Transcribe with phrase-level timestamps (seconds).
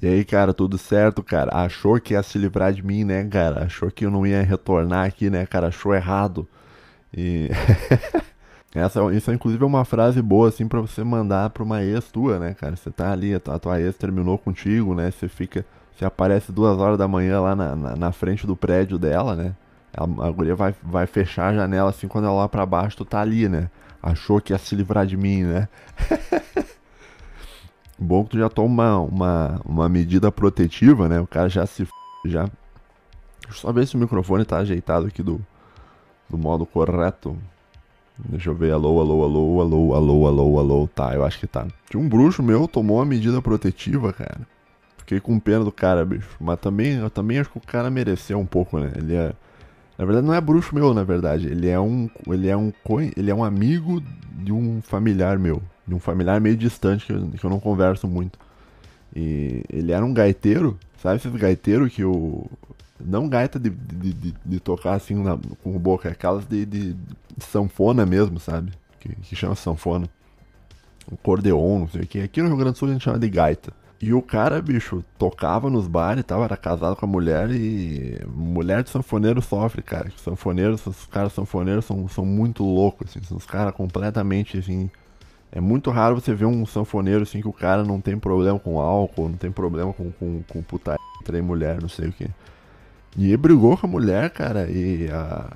[0.00, 1.50] E aí, cara, tudo certo, cara?
[1.54, 3.64] Achou que ia se livrar de mim, né, cara?
[3.64, 5.68] Achou que eu não ia retornar aqui, né, cara?
[5.68, 6.46] Achou errado.
[7.16, 7.48] E.
[8.72, 12.38] Essa, isso, inclusive, é uma frase boa, assim, pra você mandar pra uma ex tua,
[12.38, 12.76] né, cara?
[12.76, 15.10] Você tá ali, a tua ex terminou contigo, né?
[15.10, 15.66] Você fica.
[15.96, 19.54] Você aparece duas horas da manhã lá na, na, na frente do prédio dela, né?
[19.92, 23.04] A, a guria vai, vai fechar a janela assim, quando ela lá pra baixo, tu
[23.04, 23.68] tá ali, né?
[24.02, 25.68] Achou que ia se livrar de mim, né?
[28.00, 31.20] Bom que tu já toma uma, uma, uma medida protetiva, né?
[31.20, 31.92] O cara já se f...
[32.24, 32.44] já.
[32.44, 35.38] Deixa eu só ver se o microfone tá ajeitado aqui do,
[36.28, 37.36] do modo correto.
[38.18, 41.66] Deixa eu ver, alô, alô, alô, alô, alô, alô, alô, tá, eu acho que tá.
[41.90, 44.40] Tinha um bruxo meu, tomou uma medida protetiva, cara.
[44.98, 46.28] Fiquei com pena do cara, bicho.
[46.40, 48.92] Mas também, eu também acho que o cara mereceu um pouco, né?
[48.96, 49.32] Ele é.
[49.98, 51.48] Na verdade, não é bruxo meu, na verdade.
[51.48, 52.08] Ele é um.
[52.28, 52.72] Ele é um.
[53.16, 55.60] Ele é um amigo de um familiar meu.
[55.90, 58.38] De um familiar meio distante que eu, que eu não converso muito.
[59.14, 62.48] E ele era um gaiteiro, sabe esses gaiteiros que o.
[63.00, 66.96] Não gaita de, de, de, de tocar assim na, com boca, é aquelas de, de,
[67.38, 68.72] sanfona mesmo, sabe?
[69.00, 70.08] Que, que chama sanfona.
[71.10, 72.20] Um cordeon, não sei o que.
[72.20, 73.72] Aqui no Rio Grande do Sul a gente chama de gaita.
[74.00, 78.18] E o cara, bicho, tocava nos bares e tal, era casado com a mulher e.
[78.28, 80.12] Mulher de sanfoneiro sofre, cara.
[80.22, 83.22] Sanfoneiros, os caras sanfoneiros são, são muito loucos, assim.
[83.24, 84.90] São os caras completamente, assim.
[85.52, 88.78] É muito raro você ver um sanfoneiro, assim, que o cara não tem problema com
[88.78, 92.30] álcool, não tem problema com, com, com putaria, trem mulher, não sei o que.
[93.16, 95.50] E ele brigou com a mulher, cara, e a.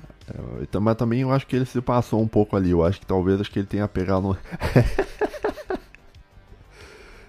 [0.81, 2.71] Mas também eu acho que ele se passou um pouco ali.
[2.71, 4.21] Eu acho que talvez acho que ele tenha pegado.
[4.21, 4.37] No...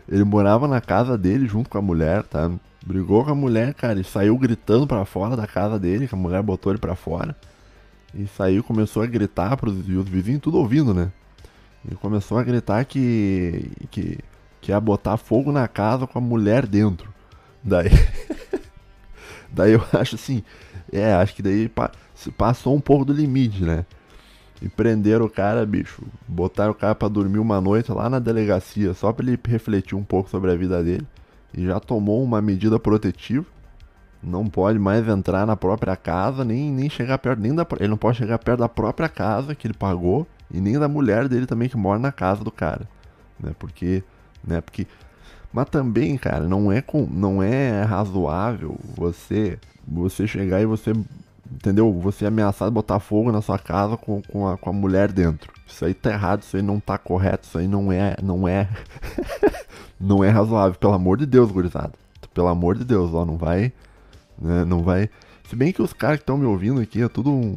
[0.08, 2.50] ele morava na casa dele junto com a mulher, tá?
[2.84, 6.18] Brigou com a mulher, cara, e saiu gritando para fora da casa dele, que a
[6.18, 7.36] mulher botou ele para fora.
[8.14, 11.12] E saiu, começou a gritar pros os vizinhos tudo ouvindo, né?
[11.90, 14.18] E começou a gritar que, que,
[14.60, 17.12] que ia botar fogo na casa com a mulher dentro.
[17.62, 17.90] Daí.
[19.50, 20.42] daí eu acho assim.
[20.92, 21.70] É, acho que daí
[22.14, 23.84] se passou um pouco do limite, né?
[24.60, 26.02] E prenderam o cara, bicho.
[26.26, 30.04] Botaram o cara pra dormir uma noite lá na delegacia, só pra ele refletir um
[30.04, 31.06] pouco sobre a vida dele.
[31.54, 33.46] E já tomou uma medida protetiva.
[34.22, 37.40] Não pode mais entrar na própria casa, nem, nem chegar perto.
[37.40, 40.26] Nem da, ele não pode chegar perto da própria casa que ele pagou.
[40.50, 42.88] E nem da mulher dele também que mora na casa do cara.
[43.38, 43.52] Né?
[43.58, 44.02] Porque.
[44.44, 44.60] Né?
[44.60, 44.86] Porque.
[45.52, 50.92] Mas também, cara, não é, com, não é razoável você você chegar e você
[51.50, 51.92] entendeu?
[52.00, 55.52] Você ameaçado de botar fogo na sua casa com, com, a, com a mulher dentro.
[55.66, 58.68] Isso aí tá errado, isso aí não tá correto, isso aí não é, não é,
[59.98, 60.78] não é razoável.
[60.78, 61.92] Pelo amor de Deus, gurizada.
[62.34, 63.72] Pelo amor de Deus, ó, não vai,
[64.40, 65.08] né, não vai.
[65.48, 67.56] Se bem que os caras que estão me ouvindo aqui é tudo um,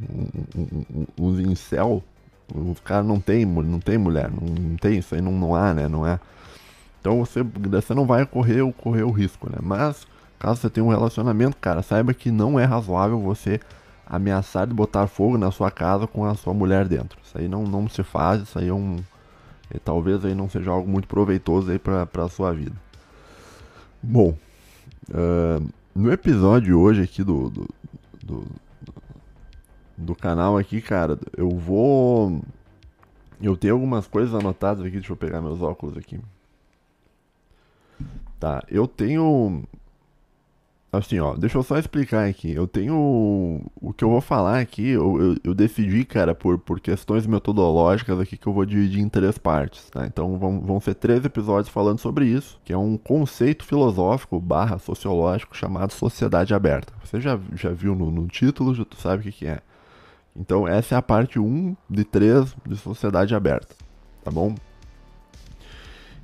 [0.55, 2.03] um, um, uns incel.
[2.53, 5.73] Os caras não tem, não tem mulher, não, não, tem, isso aí não, não há,
[5.73, 6.19] né, não é.
[6.99, 9.57] Então você, você não vai correr, correr o risco, né.
[9.61, 13.59] Mas, caso você tenha um relacionamento, cara, saiba que não é razoável você
[14.09, 17.19] ameaçar de botar fogo na sua casa com a sua mulher dentro.
[17.23, 18.97] Isso aí não, não se faz, isso aí é um.
[19.73, 22.75] E talvez aí não seja algo muito proveitoso aí pra, pra sua vida.
[24.01, 24.35] Bom,
[25.11, 27.69] uh, no episódio hoje aqui do, do,
[28.23, 28.47] do,
[29.99, 32.41] do canal aqui, cara, eu vou.
[33.41, 36.19] Eu tenho algumas coisas anotadas aqui, deixa eu pegar meus óculos aqui.
[38.39, 39.63] Tá, eu tenho
[40.91, 42.51] Assim, ó, deixa eu só explicar aqui.
[42.51, 43.61] Eu tenho.
[43.79, 48.19] O que eu vou falar aqui, eu, eu, eu, decidi, cara, por, por questões metodológicas
[48.19, 50.07] aqui, que eu vou dividir em três partes, tá?
[50.07, 54.79] Então vão, vão ser três episódios falando sobre isso, que é um conceito filosófico barra
[54.79, 56.91] sociológico chamado sociedade aberta.
[57.03, 59.61] Você já, já viu no, no título, já tu sabe o que, que é.
[60.39, 63.75] Então essa é a parte 1 de 3 de sociedade aberta,
[64.23, 64.55] tá bom?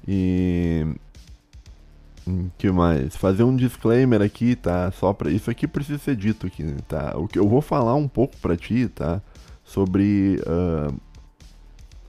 [0.08, 0.88] E
[2.28, 3.16] Hum, que mais?
[3.16, 4.92] Fazer um disclaimer aqui, tá?
[4.92, 7.16] Só para isso aqui precisa ser dito aqui, tá?
[7.16, 9.22] O que eu vou falar um pouco para ti, tá?
[9.64, 10.96] Sobre uh,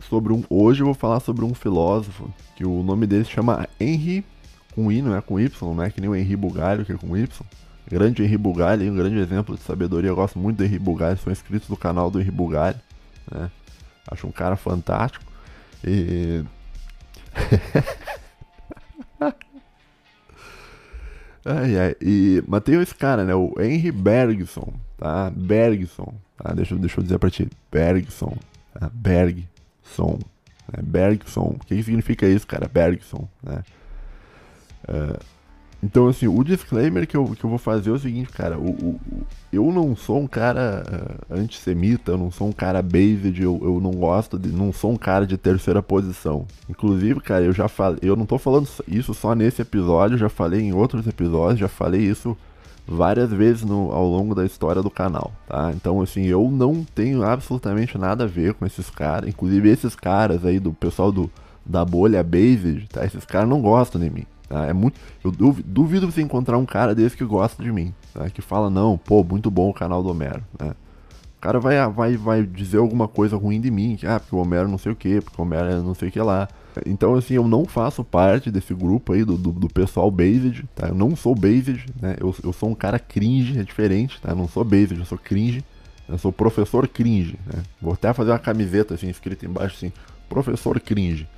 [0.01, 3.69] sobre um hoje eu vou falar sobre um filósofo que o nome dele se chama
[3.79, 4.25] Henry
[4.75, 6.97] com I, não é com Y, não é que nem o Henry Bugalho que é
[6.97, 7.47] com Y.
[7.89, 10.11] Grande Henry Bugalho, um grande exemplo de sabedoria.
[10.11, 12.81] Eu gosto muito do Henry Bugalho, sou inscrito do canal do Henry Bugalho,
[13.31, 13.51] né?
[14.09, 15.25] Acho um cara fantástico.
[15.85, 16.45] E
[21.49, 21.97] Ai, ai.
[22.01, 23.33] E, mas tem esse cara, né?
[23.33, 25.31] O Henry Bergson, tá?
[25.31, 26.53] Bergson, tá?
[26.53, 27.49] Deixa, deixa eu dizer pra ti.
[27.71, 28.37] Bergson,
[28.75, 28.91] tá?
[28.93, 30.19] Bergson.
[30.73, 30.83] Né?
[30.83, 31.55] Bergson.
[31.55, 32.67] O que significa isso, cara?
[32.67, 33.63] Bergson, né?
[34.89, 35.21] Uh,
[35.87, 38.59] Então, assim, o disclaimer que eu, que eu vou fazer é o seguinte, cara.
[38.59, 39.01] O, o,
[39.53, 43.81] eu não sou um cara uh, antissemita, eu não sou um cara based, eu, eu
[43.81, 44.49] não gosto de.
[44.49, 46.45] não sou um cara de terceira posição.
[46.69, 48.01] Inclusive, cara, eu já falei.
[48.03, 52.01] Eu não tô falando isso só nesse episódio, já falei em outros episódios, já falei
[52.01, 52.37] isso
[52.85, 55.71] várias vezes no, ao longo da história do canal, tá?
[55.73, 59.29] Então, assim, eu não tenho absolutamente nada a ver com esses caras.
[59.29, 61.31] Inclusive, esses caras aí do pessoal do,
[61.65, 63.05] da bolha based, tá?
[63.05, 64.27] Esses caras não gostam de mim.
[64.49, 64.67] Tá?
[64.67, 68.31] É muito, eu duvido, você encontrar um cara desse que gosta de mim, tá?
[68.31, 70.43] que fala, não, pô, muito bom o canal do Homero.
[70.59, 70.73] Né?
[71.37, 74.39] O cara vai, vai, vai dizer alguma coisa ruim de mim, que, ah, porque o
[74.39, 76.49] Homero não sei o que, porque o Homero é não sei o que lá.
[76.85, 80.89] Então, assim, eu não faço parte desse grupo aí do, do, do, pessoal based, tá?
[80.89, 82.17] Eu não sou based, né?
[82.21, 84.31] Eu, eu sou um cara cringe, é diferente, tá?
[84.31, 85.65] Eu não sou based, eu sou cringe.
[86.09, 87.63] Eu sou professor cringe, né?
[87.81, 89.93] Vou até fazer uma camiseta, assim, escrita embaixo, assim,
[90.29, 91.29] professor cringe.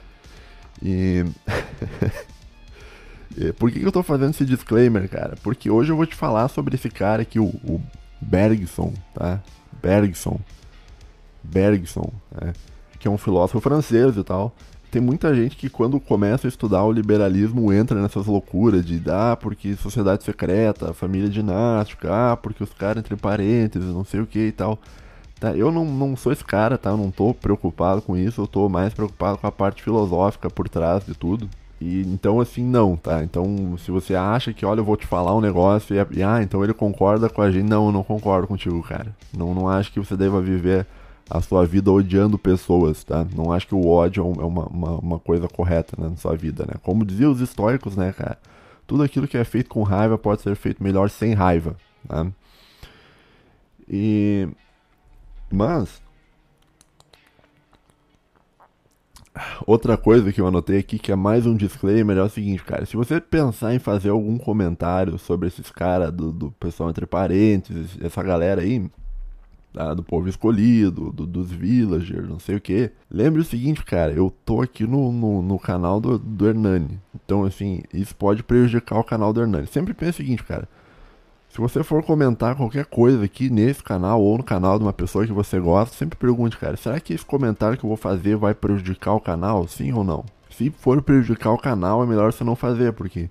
[0.83, 1.25] E...
[3.59, 5.37] Por que, que eu tô fazendo esse disclaimer, cara?
[5.43, 7.81] Porque hoje eu vou te falar sobre esse cara aqui, o, o
[8.21, 9.41] Bergson, tá?
[9.83, 10.41] Bergson.
[11.43, 12.53] Bergson, né?
[12.99, 14.55] que é um filósofo francês e tal.
[14.91, 19.37] Tem muita gente que quando começa a estudar o liberalismo entra nessas loucuras de ah,
[19.39, 24.47] porque sociedade secreta, família dinástica, ah, porque os caras entre parênteses, não sei o que
[24.47, 24.79] e tal.
[25.39, 26.91] Tá, eu não, não sou esse cara, tá?
[26.91, 30.69] Eu não tô preocupado com isso, eu tô mais preocupado com a parte filosófica por
[30.69, 31.49] trás de tudo.
[31.81, 33.23] E então assim não, tá?
[33.23, 36.43] Então se você acha que, olha, eu vou te falar um negócio e, e ah,
[36.43, 39.15] então ele concorda com a gente, não, eu não concordo contigo, cara.
[39.37, 40.87] Não, não acho que você deva viver
[41.31, 43.27] a sua vida odiando pessoas, tá?
[43.35, 46.35] Não acho que o ódio é, é uma, uma, uma coisa correta né, na sua
[46.35, 46.75] vida, né?
[46.83, 48.39] Como diziam os históricos, né, cara?
[48.87, 51.77] Tudo aquilo que é feito com raiva pode ser feito melhor sem raiva,
[52.09, 52.27] tá?
[53.89, 54.49] E
[55.51, 56.03] mas
[59.67, 62.85] outra coisa que eu anotei aqui, que é mais um disclaimer, é o seguinte, cara.
[62.87, 67.99] Se você pensar em fazer algum comentário sobre esses caras do, do pessoal entre parênteses,
[68.01, 68.91] essa galera aí,
[69.73, 69.95] tá?
[69.95, 72.91] do povo escolhido, do, dos villagers, não sei o que.
[73.11, 77.01] Lembre o seguinte, cara, eu tô aqui no, no, no, canal do, do Hernani.
[77.15, 79.67] Então, assim, isso pode prejudicar o canal do Hernani.
[79.67, 80.69] Sempre pense o seguinte, cara.
[81.51, 85.27] Se você for comentar qualquer coisa aqui nesse canal ou no canal de uma pessoa
[85.27, 88.55] que você gosta, sempre pergunte, cara, será que esse comentário que eu vou fazer vai
[88.55, 89.67] prejudicar o canal?
[89.67, 90.25] Sim ou não?
[90.51, 93.29] Se for prejudicar o canal, é melhor você não fazer, porque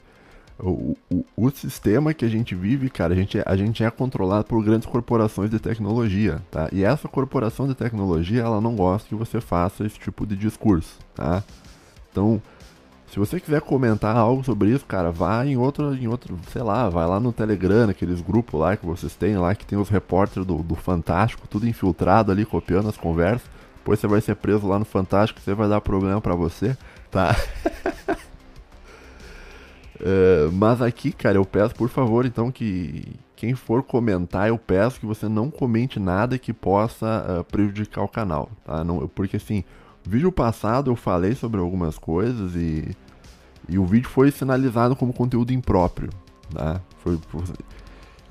[0.60, 3.92] o, o, o sistema que a gente vive, cara, a gente, é, a gente é
[3.92, 6.68] controlado por grandes corporações de tecnologia, tá?
[6.72, 10.98] E essa corporação de tecnologia, ela não gosta que você faça esse tipo de discurso,
[11.14, 11.44] tá?
[12.12, 12.42] Então,
[13.10, 16.90] se você quiser comentar algo sobre isso, cara, vá em outro, em outro, sei lá,
[16.90, 20.46] vai lá no Telegram, aqueles grupos lá que vocês têm lá, que tem os repórteres
[20.46, 23.50] do, do Fantástico, tudo infiltrado ali, copiando as conversas.
[23.78, 26.78] Depois você vai ser preso lá no Fantástico, você vai dar problema para você,
[27.10, 27.34] tá?
[30.02, 35.00] é, mas aqui, cara, eu peço, por favor, então, que quem for comentar, eu peço
[35.00, 38.84] que você não comente nada que possa uh, prejudicar o canal, tá?
[38.84, 39.64] Não, porque assim,
[40.08, 42.96] Vídeo passado eu falei sobre algumas coisas e,
[43.68, 46.10] e o vídeo foi sinalizado como conteúdo impróprio,
[46.54, 46.80] tá?
[47.04, 47.44] Foi, foi,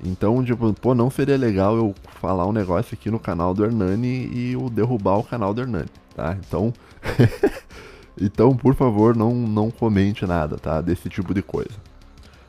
[0.03, 4.27] então, tipo, pô, não seria legal eu falar um negócio aqui no canal do Hernani
[4.33, 6.35] e o derrubar o canal do Hernani, tá?
[6.47, 6.73] Então,
[8.19, 10.81] então, por favor, não, não comente nada, tá?
[10.81, 11.77] Desse tipo de coisa.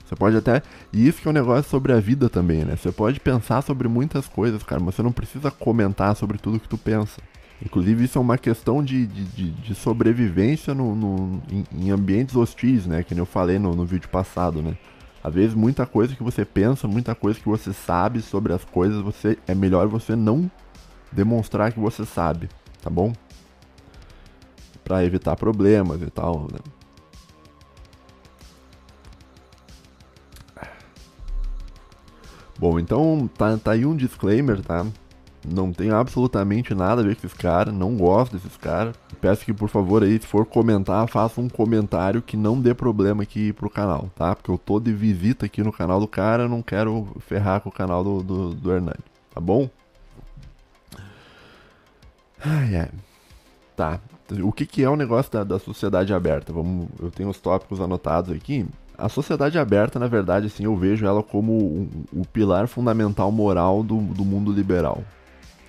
[0.07, 0.63] Você pode até.
[0.91, 2.77] E isso que é um negócio sobre a vida também, né?
[2.77, 6.67] Você pode pensar sobre muitas coisas, cara, mas você não precisa comentar sobre tudo que
[6.67, 7.21] tu pensa.
[7.65, 12.87] Inclusive, isso é uma questão de, de, de sobrevivência no, no em, em, ambientes hostis,
[12.87, 13.03] né?
[13.03, 14.77] Que eu falei no, no vídeo passado, né?
[15.23, 19.03] Às vezes, muita coisa que você pensa, muita coisa que você sabe sobre as coisas,
[19.03, 20.49] você é melhor você não
[21.11, 22.49] demonstrar que você sabe,
[22.81, 23.13] tá bom?
[24.85, 26.59] Para evitar problemas e tal, né?
[32.59, 34.85] Bom, então tá, tá aí um disclaimer, tá?
[35.47, 38.95] Não tenho absolutamente nada a ver com esses caras, não gosto desses caras.
[39.21, 43.23] Peço que, por favor, aí, se for comentar, faça um comentário que não dê problema
[43.23, 44.35] aqui pro canal, tá?
[44.35, 47.73] Porque eu tô de visita aqui no canal do cara, não quero ferrar com o
[47.73, 48.99] canal do, do, do Hernani,
[49.33, 49.71] tá bom?
[52.45, 52.91] Ai, ai.
[53.77, 54.01] Tá.
[54.43, 56.53] O que, que é o negócio da, da sociedade aberta?
[56.53, 58.67] Vamos, eu tenho os tópicos anotados aqui.
[58.97, 63.83] A sociedade aberta, na verdade, assim, eu vejo ela como o, o pilar fundamental moral
[63.83, 65.05] do, do mundo liberal,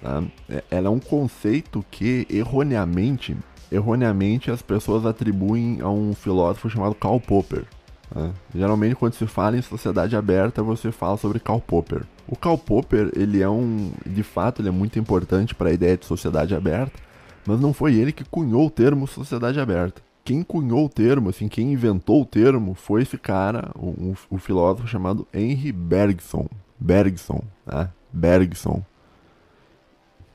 [0.01, 0.23] Tá?
[0.49, 3.35] É, ela é um conceito que erroneamente,
[3.71, 7.65] erroneamente as pessoas atribuem a um filósofo chamado Karl Popper.
[8.09, 8.31] Tá?
[8.53, 12.03] Geralmente quando se fala em sociedade aberta você fala sobre Karl Popper.
[12.27, 15.97] O Karl Popper ele é um, de fato, ele é muito importante para a ideia
[15.97, 16.99] de sociedade aberta,
[17.45, 20.01] mas não foi ele que cunhou o termo sociedade aberta.
[20.23, 24.87] quem cunhou o termo, assim, quem inventou o termo foi esse cara, o, o filósofo
[24.87, 26.47] chamado Henry Bergson.
[26.79, 27.91] Bergson, tá?
[28.13, 28.83] Bergson.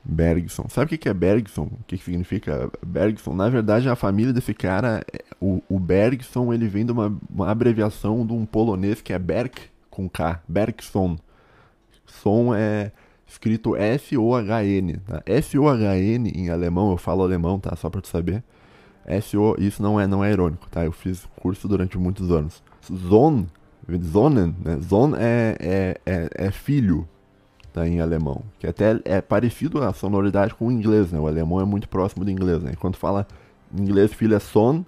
[0.04, 0.66] Bergson.
[0.68, 1.62] Sabe o que é Bergson?
[1.62, 3.34] O que significa Bergson?
[3.34, 8.26] Na verdade, a família desse cara, é, o, Bergson, ele vem de uma, uma abreviação
[8.26, 9.52] de um polonês que é Berg,
[9.90, 10.42] com K.
[10.46, 11.16] Bergson.
[12.06, 12.92] Som é
[13.26, 14.98] escrito S-O-H-N.
[14.98, 15.22] Tá?
[15.24, 17.74] S-O-H-N em alemão, eu falo alemão, tá?
[17.76, 18.42] Só pra tu saber.
[19.06, 20.84] S-O, isso não é, não é irônico, tá?
[20.84, 22.62] Eu fiz curso durante muitos anos.
[22.92, 23.46] Zon,
[24.02, 24.78] Zonen, né?
[24.80, 27.08] Zon é, é, é, é filho,
[27.74, 27.86] tá?
[27.86, 28.42] Em alemão.
[28.58, 31.18] Que até é parecido a sonoridade com o inglês, né?
[31.18, 32.72] O alemão é muito próximo do inglês, né?
[32.78, 33.26] Quando fala
[33.76, 34.84] em inglês filho é son,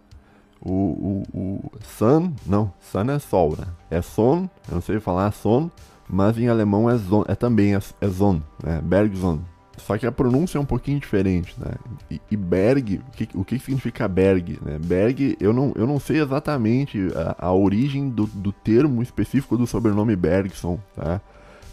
[0.63, 3.67] o, o, o sun, não, sun é sol, né?
[3.91, 5.69] É son, eu não sei falar son,
[6.09, 8.81] mas em alemão é, zon, é também é, é zon, né?
[8.83, 9.41] Bergzon.
[9.77, 11.73] Só que a pronúncia é um pouquinho diferente, né?
[12.11, 14.59] E, e Berg, o que, o que significa Berg?
[14.63, 14.79] Né?
[14.79, 19.67] Berg, eu não, eu não sei exatamente a, a origem do, do termo específico do
[19.67, 21.21] sobrenome Bergson, tá?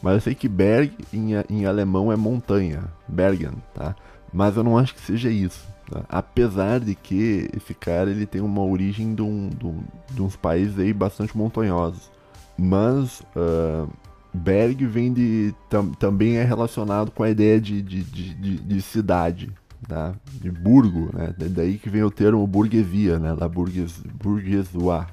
[0.04, 3.96] Mas eu sei que Berg em, em alemão é montanha, Bergen, tá?
[4.34, 5.66] Mas eu não acho que seja isso.
[5.90, 6.04] Tá?
[6.10, 9.82] Apesar de que esse cara ele tem uma origem de, um, de, um,
[10.12, 12.12] de uns países aí bastante montanhosos.
[12.58, 13.90] Mas uh,
[14.34, 15.56] Berg vem de.
[15.70, 19.52] Tam, também é relacionado com a ideia de, de, de, de cidade,
[19.88, 20.14] tá?
[20.34, 21.34] de burgo, né?
[21.38, 23.32] Daí que vem o termo burguesia, né?
[23.32, 24.68] La burgues, bourgeois,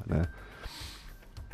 [0.04, 0.22] né?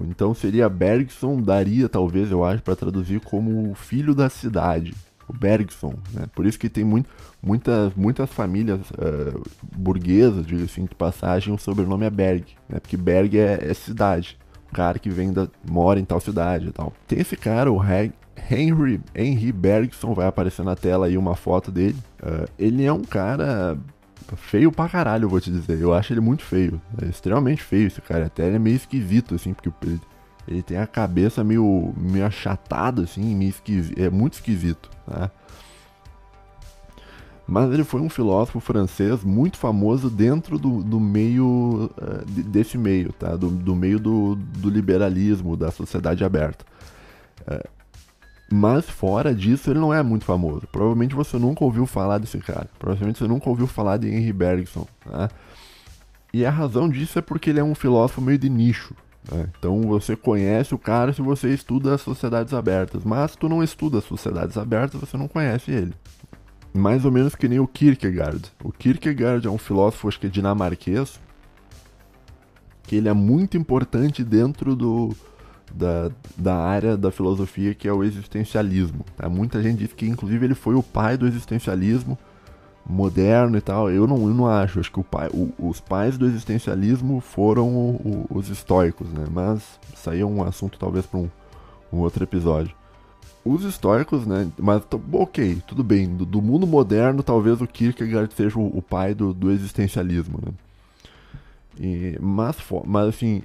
[0.01, 4.95] Então seria Bergson, daria talvez, eu acho, para traduzir como o filho da cidade,
[5.29, 6.27] o Bergson, né?
[6.35, 7.09] Por isso que tem muito,
[7.43, 9.43] muitas, muitas famílias uh,
[9.77, 12.79] burguesas, diga assim, de passagem, o sobrenome é Berg, né?
[12.79, 14.39] Porque Berg é, é cidade
[14.77, 16.93] cara que vem da, mora em tal cidade e tal.
[17.09, 21.97] Tem esse cara, o Henry, Henry Bergson, vai aparecer na tela aí uma foto dele.
[22.23, 23.79] Uh, ele é um cara
[24.35, 25.81] feio pra caralho, eu vou te dizer.
[25.81, 26.81] Eu acho ele muito feio.
[27.01, 28.27] É extremamente feio esse cara.
[28.27, 30.01] Até ele é meio esquisito, assim, porque ele,
[30.49, 33.99] ele tem a cabeça meio, meio achatada, assim, meio esquisito.
[34.01, 35.31] É muito esquisito, né?
[37.47, 43.13] mas ele foi um filósofo francês muito famoso dentro do, do meio uh, desse meio,
[43.13, 43.37] tá?
[43.37, 46.65] Do, do meio do, do, liberalismo, da sociedade aberta.
[48.51, 50.67] Mas fora disso, ele não é muito famoso.
[50.71, 52.69] Provavelmente você nunca ouviu falar desse cara.
[52.79, 54.87] Provavelmente você nunca ouviu falar de Henry Bergson.
[55.01, 55.29] Tá?
[56.33, 58.95] E a razão disso é porque ele é um filósofo meio de nicho.
[59.25, 59.37] Tá?
[59.59, 63.03] Então você conhece o cara se você estuda as sociedades abertas.
[63.05, 65.93] Mas se tu não estuda as sociedades abertas, você não conhece ele
[66.77, 68.53] mais ou menos que nem o Kierkegaard.
[68.63, 71.19] O Kierkegaard é um filósofo, acho que é dinamarquês,
[72.83, 75.17] que ele é muito importante dentro do,
[75.75, 79.05] da, da área da filosofia que é o existencialismo.
[79.17, 79.29] Tá?
[79.29, 82.19] Muita gente diz que, inclusive, ele foi o pai do existencialismo
[82.89, 83.91] moderno e tal.
[83.91, 84.81] Eu não, eu não acho.
[84.81, 89.27] Acho que pai, o, os pais do existencialismo foram o, o, os estoicos, né?
[89.31, 91.29] Mas isso aí é um assunto talvez para um,
[91.93, 92.75] um outro episódio
[93.47, 94.51] os históricos, né?
[94.59, 94.83] Mas
[95.13, 96.09] ok, tudo bem.
[96.09, 100.53] Do, do, mundo moderno, talvez o Kierkegaard seja o, o pai do, do, existencialismo, né?
[101.79, 103.43] E, mas, mas assim,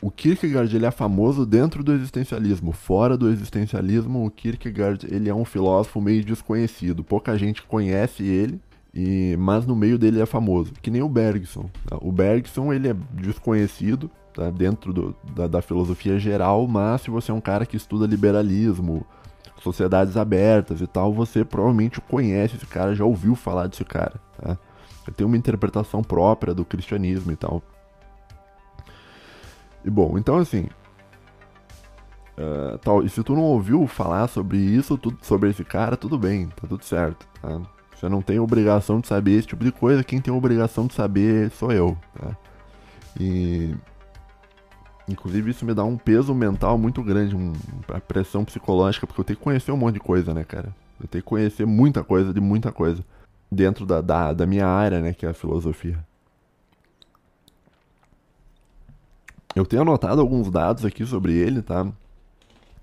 [0.00, 2.72] o Kierkegaard ele é famoso dentro do existencialismo.
[2.72, 7.04] Fora do existencialismo, o Kierkegaard ele é um filósofo meio desconhecido.
[7.04, 8.60] Pouca gente conhece ele,
[8.92, 10.72] e, mas no meio dele é famoso.
[10.82, 11.70] Que nem o Bergson.
[12.00, 14.50] O Bergson ele é desconhecido tá?
[14.50, 19.06] dentro do, da, da filosofia geral, mas se você é um cara que estuda liberalismo,
[19.62, 24.20] sociedades abertas e tal, você provavelmente conhece esse cara, já ouviu falar desse cara.
[24.40, 24.58] Tá?
[25.06, 27.62] Ele tem uma interpretação própria do cristianismo e tal.
[29.84, 30.68] E bom, então assim.
[32.36, 36.46] Uh, tal, e se tu não ouviu falar sobre isso, sobre esse cara, tudo bem,
[36.48, 37.26] tá tudo certo.
[37.42, 37.60] Tá?
[37.94, 41.50] Você não tem obrigação de saber esse tipo de coisa, quem tem obrigação de saber
[41.50, 41.98] sou eu.
[42.14, 42.36] Tá?
[43.18, 43.74] E
[45.08, 49.38] Inclusive, isso me dá um peso mental muito grande, uma pressão psicológica, porque eu tenho
[49.38, 50.68] que conhecer um monte de coisa, né, cara?
[51.00, 53.02] Eu tenho que conhecer muita coisa de muita coisa.
[53.50, 55.98] Dentro da, da, da minha área, né, que é a filosofia.
[59.58, 61.84] Eu tenho anotado alguns dados aqui sobre ele, tá?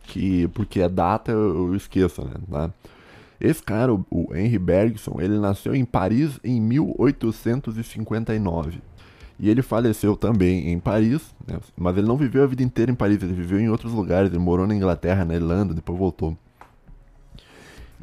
[0.03, 2.69] Que, porque a data eu esqueço, né, tá?
[3.39, 8.81] Esse cara, o, o Henry Bergson, ele nasceu em Paris em 1859.
[9.39, 11.59] E ele faleceu também em Paris, né?
[11.77, 14.39] mas ele não viveu a vida inteira em Paris, ele viveu em outros lugares, ele
[14.39, 16.37] morou na Inglaterra, na Irlanda, depois voltou.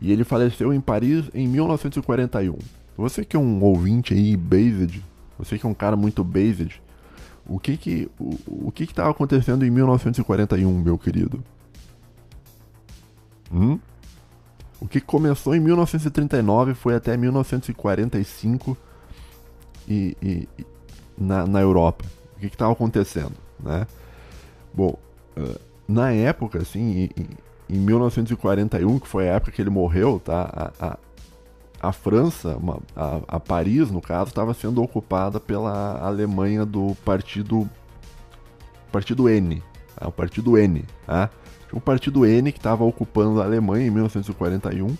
[0.00, 2.56] E ele faleceu em Paris em 1941.
[2.96, 5.04] Você que é um ouvinte aí, based,
[5.38, 6.80] você que é um cara muito based,
[7.46, 11.42] o que que o, o que estava acontecendo em 1941, meu querido?
[13.52, 13.78] Hum?
[14.80, 18.76] O que começou em 1939 foi até 1945
[19.88, 20.48] e, e,
[21.16, 22.04] na, na Europa.
[22.36, 23.86] O que estava acontecendo, né?
[24.74, 24.98] Bom,
[25.36, 27.26] uh, na época, assim, em,
[27.68, 30.72] em, 1941, que foi a época que ele morreu, tá?
[30.80, 30.98] A,
[31.82, 37.68] a França, uma, a, a, Paris, no caso, estava sendo ocupada pela Alemanha do partido
[38.92, 39.62] partido N,
[39.96, 40.06] tá?
[40.06, 41.30] o partido N, tá?
[41.72, 44.94] O partido N que estava ocupando a Alemanha em 1941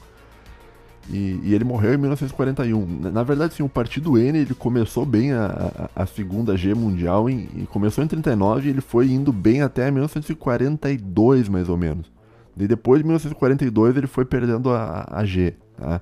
[1.11, 3.11] e, e, ele morreu em 1941.
[3.13, 7.29] Na verdade, sim, o Partido N ele começou bem a, a, a Segunda G Mundial
[7.29, 12.11] em, e começou em 39 e ele foi indo bem até 1942, mais ou menos.
[12.57, 15.55] E depois de 1942 ele foi perdendo a, a G.
[15.77, 16.01] Tá?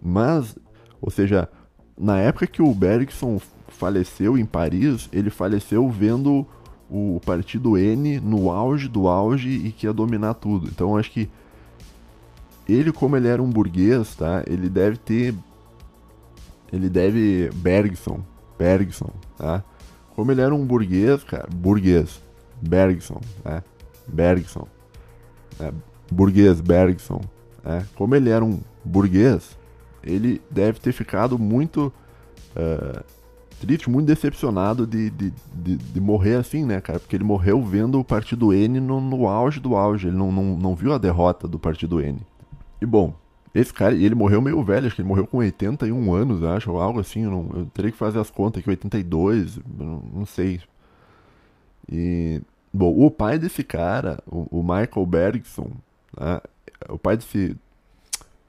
[0.00, 0.56] Mas,
[1.00, 1.48] ou seja,
[1.98, 6.46] na época que o Bergson faleceu em Paris, ele faleceu vendo
[6.88, 10.68] o Partido N no auge do auge e que ia dominar tudo.
[10.68, 11.28] Então acho que
[12.68, 14.42] ele, como ele era um burguês, tá?
[14.46, 15.34] Ele deve ter.
[16.72, 17.50] Ele deve.
[17.54, 18.20] Bergson.
[18.58, 19.62] Bergson, tá?
[20.14, 21.48] Como ele era um burguês, cara.
[21.54, 22.20] Burguês.
[22.60, 23.62] Bergson, né?
[24.08, 24.66] Bergson.
[25.60, 25.72] É,
[26.10, 27.20] burguês, Bergson.
[27.64, 27.84] É.
[27.94, 29.56] Como ele era um burguês,
[30.06, 31.92] ele deve ter ficado muito.
[32.56, 33.04] Uh,
[33.60, 37.00] triste, muito decepcionado de, de, de, de, morrer assim, né, cara?
[37.00, 40.08] Porque ele morreu vendo o Partido N no, no auge do auge.
[40.08, 42.20] Ele não, não, não viu a derrota do Partido N.
[42.80, 43.14] E bom,
[43.54, 46.80] esse cara, ele morreu meio velho, acho que ele morreu com 81 anos, acho, ou
[46.80, 47.24] algo assim.
[47.24, 50.60] Eu, não, eu teria que fazer as contas aqui, 82, não, não sei.
[51.90, 55.70] E, bom, o pai desse cara, o, o Michael Bergson,
[56.18, 56.40] né,
[56.88, 57.56] o pai desse.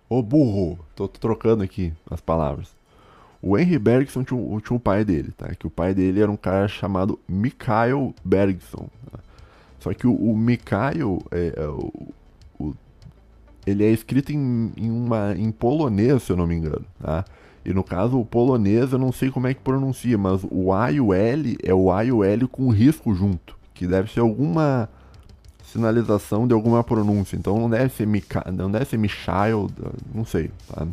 [0.09, 2.75] Ô burro, tô, tô, trocando aqui as palavras.
[3.41, 5.53] O Henry Bergson tinha, tinha um pai dele, tá?
[5.53, 8.87] Que o pai dele era um cara chamado Mikhail Bergson.
[9.11, 9.19] Tá?
[9.79, 12.73] Só que o, o Mikhail, é, é, o,
[13.65, 17.25] ele é escrito em, em, uma, em polonês, se eu não me engano, tá?
[17.65, 20.89] E no caso, o polonês eu não sei como é que pronuncia, mas o A
[20.89, 24.21] e o L é o A e o L com risco junto, que deve ser
[24.21, 24.89] alguma
[25.67, 27.35] sinalização de alguma pronúncia.
[27.35, 29.69] Então não deve ser Mika, não deve ser Michael,
[30.13, 30.87] não sei, tá?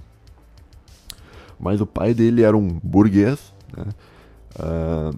[1.58, 3.86] Mas o pai dele era um burguês, né?
[4.58, 5.16] uh,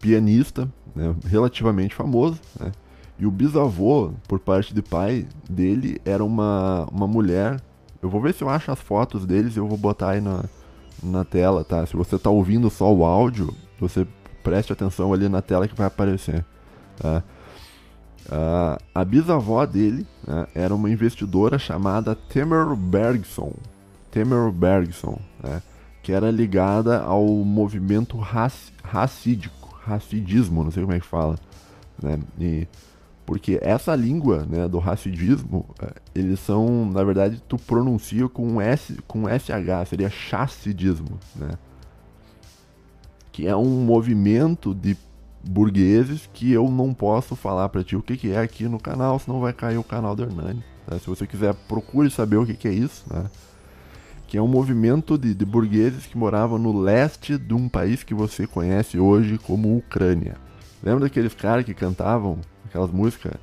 [0.00, 1.14] pianista, né?
[1.26, 2.72] relativamente famoso, né?
[3.18, 7.60] E o bisavô, por parte de pai dele, era uma, uma mulher.
[8.02, 10.44] Eu vou ver se eu acho as fotos deles e eu vou botar aí na,
[11.02, 11.86] na tela, tá?
[11.86, 14.06] Se você tá ouvindo só o áudio, você
[14.42, 16.44] preste atenção ali na tela que vai aparecer,
[16.96, 17.22] tá?
[18.26, 23.52] Uh, a bisavó dele né, era uma investidora chamada Temer Bergson,
[24.10, 25.60] Temer Bergson, né,
[26.02, 31.36] que era ligada ao movimento rac racídico, racidismo, não sei como é que fala,
[32.00, 32.68] né, e
[33.24, 38.98] porque essa língua né, do racidismo, é, eles são, na verdade, tu pronuncia com S,
[39.06, 41.50] com SH, seria chassidismo, né?
[43.30, 44.96] Que é um movimento de
[45.44, 49.18] burgueses que eu não posso falar para ti o que, que é aqui no canal,
[49.18, 50.62] senão vai cair o canal do Hernani.
[50.86, 50.98] Tá?
[50.98, 53.24] Se você quiser, procure saber o que, que é isso, né?
[54.26, 58.14] Que é um movimento de, de burgueses que moravam no leste de um país que
[58.14, 60.36] você conhece hoje como Ucrânia.
[60.82, 63.34] Lembra daqueles caras que cantavam aquelas músicas.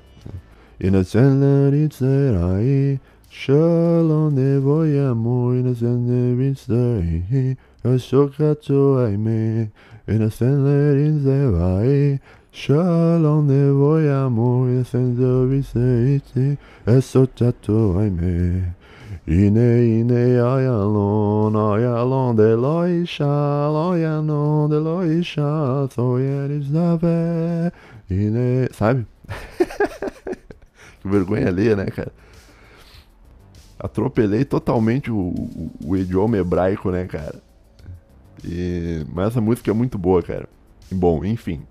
[3.32, 6.10] Shalom nevoyamo inocente
[10.10, 12.20] Inocente zevai
[12.52, 18.76] Shalom nevoyamo inocente vinstei Ashokato aime
[19.28, 27.72] Ine ine ayalon ayalon de loisha loyanon de loisha soyeris dave
[28.10, 29.06] ine sabe
[31.02, 32.12] que vergonha alheia, né, cara?
[33.80, 37.42] Atropelei totalmente o, o, o, idioma hebraico, né, cara?
[38.44, 40.48] E, mas essa música é muito boa, cara.
[40.92, 41.62] Bom, enfim.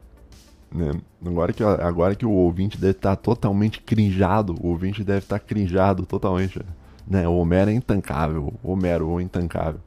[0.72, 0.92] Né?
[1.24, 6.04] Agora, que, agora que o ouvinte deve estar totalmente crinjado, o ouvinte deve estar crinjado
[6.04, 6.60] totalmente.
[7.06, 7.26] Né?
[7.26, 8.52] O Homero é intancável.
[8.62, 9.80] O Homero, o intancável.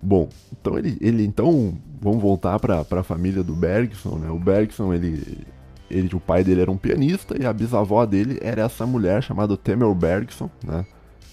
[0.00, 4.30] Bom, então ele, ele então vamos voltar para a família do Bergson, né?
[4.30, 5.44] O Bergson ele
[5.90, 9.56] ele, o pai dele era um pianista e a bisavó dele era essa mulher chamada
[9.56, 10.84] Temel Bergson, né?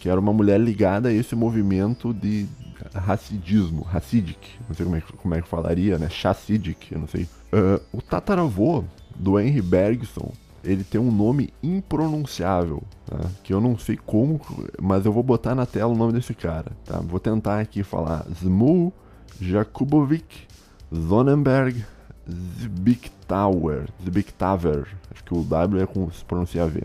[0.03, 2.45] Que era uma mulher ligada a esse movimento de
[2.93, 6.09] racidismo, Hassidic, não sei como é, como é que falaria, né?
[6.09, 7.23] Chassidic, eu não sei.
[7.23, 8.83] Uh, o tataravô
[9.15, 13.17] do Henry Bergson, ele tem um nome impronunciável, tá?
[13.45, 14.41] que eu não sei como,
[14.81, 16.99] mas eu vou botar na tela o nome desse cara, tá?
[16.99, 18.91] Vou tentar aqui falar Zmu
[19.39, 20.47] Jakubovic
[20.93, 21.81] Zonenberg
[22.29, 26.83] Zbigtauer, Zbigtaver, acho que o W é como se pronuncia V.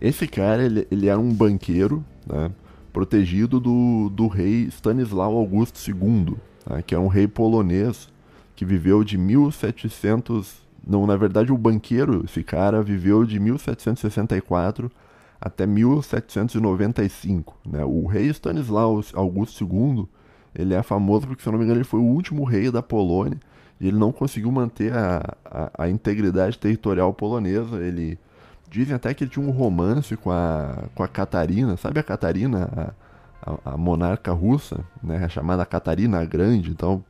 [0.00, 2.50] Esse cara, ele, ele era um banqueiro, né,
[2.92, 6.80] protegido do, do rei Stanislau Augusto II, tá?
[6.80, 8.08] que é um rei polonês
[8.54, 10.62] que viveu de 1700.
[10.86, 14.90] Não, na verdade, o banqueiro, esse cara, viveu de 1764
[15.40, 17.56] até 1795.
[17.66, 17.84] Né?
[17.84, 20.06] O rei Stanislaus Augusto II,
[20.54, 22.82] ele é famoso porque, se eu não me engano, ele foi o último rei da
[22.82, 23.40] Polônia
[23.80, 27.76] e ele não conseguiu manter a, a, a integridade territorial polonesa.
[27.84, 28.18] Ele
[28.74, 32.68] dizem até que ele tinha um romance com a, com a Catarina, sabe a Catarina,
[33.40, 37.02] a, a, a monarca russa, né, chamada Catarina Grande, então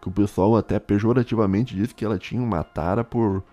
[0.00, 3.44] que o pessoal até pejorativamente diz que ela tinha uma tara por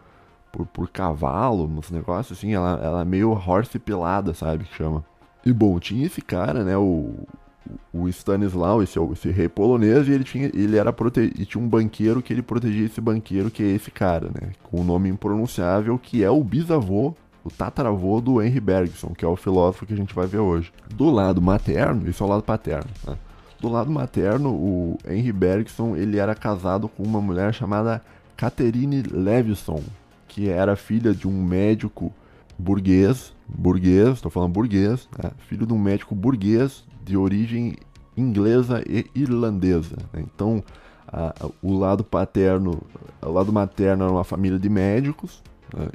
[0.51, 5.06] por, por cavalo, uns negócios assim, ela, ela é meio horse pelada, sabe, que chama.
[5.45, 7.27] E bom, tinha esse cara, né, o,
[7.93, 11.32] o Stanislau, esse, esse rei polonês, e ele tinha, ele era prote...
[11.38, 14.82] e tinha um banqueiro que ele protegia esse banqueiro, que é esse cara, né, com
[14.82, 17.13] um nome impronunciável, que é o bisavô,
[17.47, 20.71] o tataravô do Henry Bergson, que é o filósofo que a gente vai ver hoje.
[20.93, 23.17] Do lado materno, isso é o lado paterno, né?
[23.60, 28.03] Do lado materno, o Henry Bergson, ele era casado com uma mulher chamada
[28.36, 29.81] Catherine Levison,
[30.27, 32.13] que era filha de um médico
[32.60, 35.31] burguês, burguês, estou falando burguês, né?
[35.47, 37.77] filho de um médico burguês de origem
[38.15, 39.95] inglesa e irlandesa.
[40.13, 40.21] Né?
[40.21, 40.63] Então,
[41.07, 42.83] a, o lado paterno,
[43.21, 45.41] o lado materno era uma família de médicos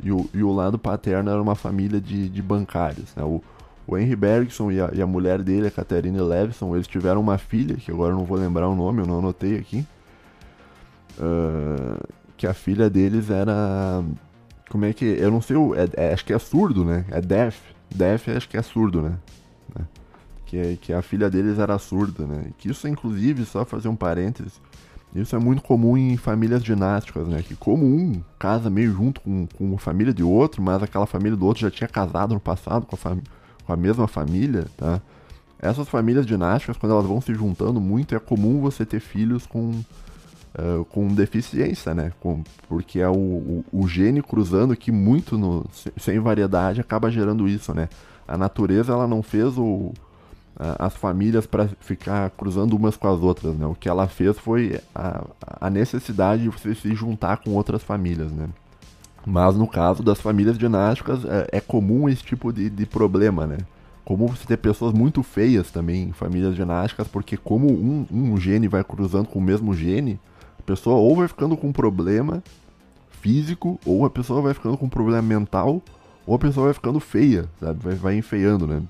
[0.03, 3.15] e, o, e, o, lado paterno era uma família de, de bancários.
[3.17, 3.23] Né?
[3.23, 3.43] O,
[3.87, 7.39] o Henry Bergson e a, e a, mulher dele, a Catherine Levison, eles tiveram uma
[7.39, 9.87] filha, que agora eu não vou lembrar o nome, eu não anotei aqui.
[11.19, 12.03] Uh,
[12.37, 14.03] que a filha deles era
[14.73, 15.05] como é que.
[15.05, 17.05] Eu não sei, é, é, acho que é surdo, né?
[17.11, 17.61] É deaf.
[17.95, 19.19] Deaf acho que é surdo, né?
[19.79, 19.87] né?
[20.47, 22.47] Que, que a filha deles era surda, né?
[22.57, 24.61] Que isso, inclusive, só fazer um parênteses,
[25.15, 27.43] isso é muito comum em famílias dinásticas, né?
[27.43, 31.37] Que como um casa meio junto com, com a família de outro, mas aquela família
[31.37, 33.17] do outro já tinha casado no passado com a,
[33.65, 35.01] com a mesma família, tá?
[35.59, 39.81] Essas famílias dinásticas, quando elas vão se juntando muito, é comum você ter filhos com
[40.59, 42.13] uh, com deficiência, né?
[42.21, 47.49] Com, porque é o, o, o, gene cruzando que muito no, sem variedade acaba gerando
[47.49, 47.89] isso, né?
[48.27, 49.93] A natureza ela não fez o,
[50.57, 53.67] as famílias para ficar cruzando umas com as outras, né?
[53.67, 55.25] O que ela fez foi a,
[55.61, 58.49] a necessidade de você se juntar com outras famílias, né?
[59.25, 63.59] Mas no caso das famílias dinásticas é, é comum esse tipo de, de problema, né?
[64.05, 68.67] Comum você ter pessoas muito feias também em famílias ginásticas, porque como um, um gene
[68.67, 70.19] vai cruzando com o mesmo gene,
[70.59, 72.43] a pessoa ou vai ficando com um problema
[73.11, 75.81] físico, ou a pessoa vai ficando com um problema mental,
[76.27, 77.81] ou a pessoa vai ficando feia, sabe?
[77.83, 78.83] Vai, vai enfeiando, né?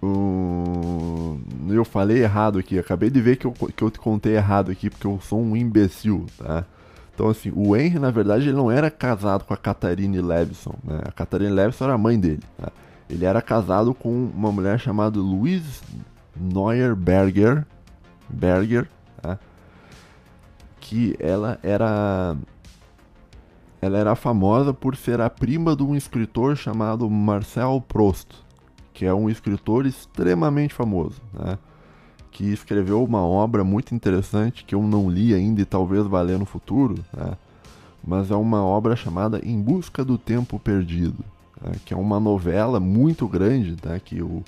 [0.00, 4.88] Eu falei errado aqui, acabei de ver que eu, que eu te contei errado aqui,
[4.88, 6.64] porque eu sou um imbecil, tá?
[7.14, 11.00] Então, assim, o Henry, na verdade, ele não era casado com a Catarine Levison, né?
[11.04, 12.70] A Catarine Levison era a mãe dele, tá?
[13.10, 15.80] Ele era casado com uma mulher chamada Louise
[16.36, 17.66] Neuerberger,
[18.28, 18.86] Berger,
[19.20, 19.38] tá?
[20.80, 22.36] que ela era
[23.80, 28.28] ela era famosa por ser a prima de um escritor chamado Marcel Proust,
[28.98, 31.56] que é um escritor extremamente famoso, né?
[32.32, 36.36] que escreveu uma obra muito interessante que eu não li ainda e talvez vá ler
[36.36, 37.36] no futuro, né?
[38.04, 41.24] mas é uma obra chamada Em Busca do Tempo Perdido,
[41.62, 41.76] né?
[41.84, 44.00] que é uma novela muito grande, tá?
[44.00, 44.42] que o,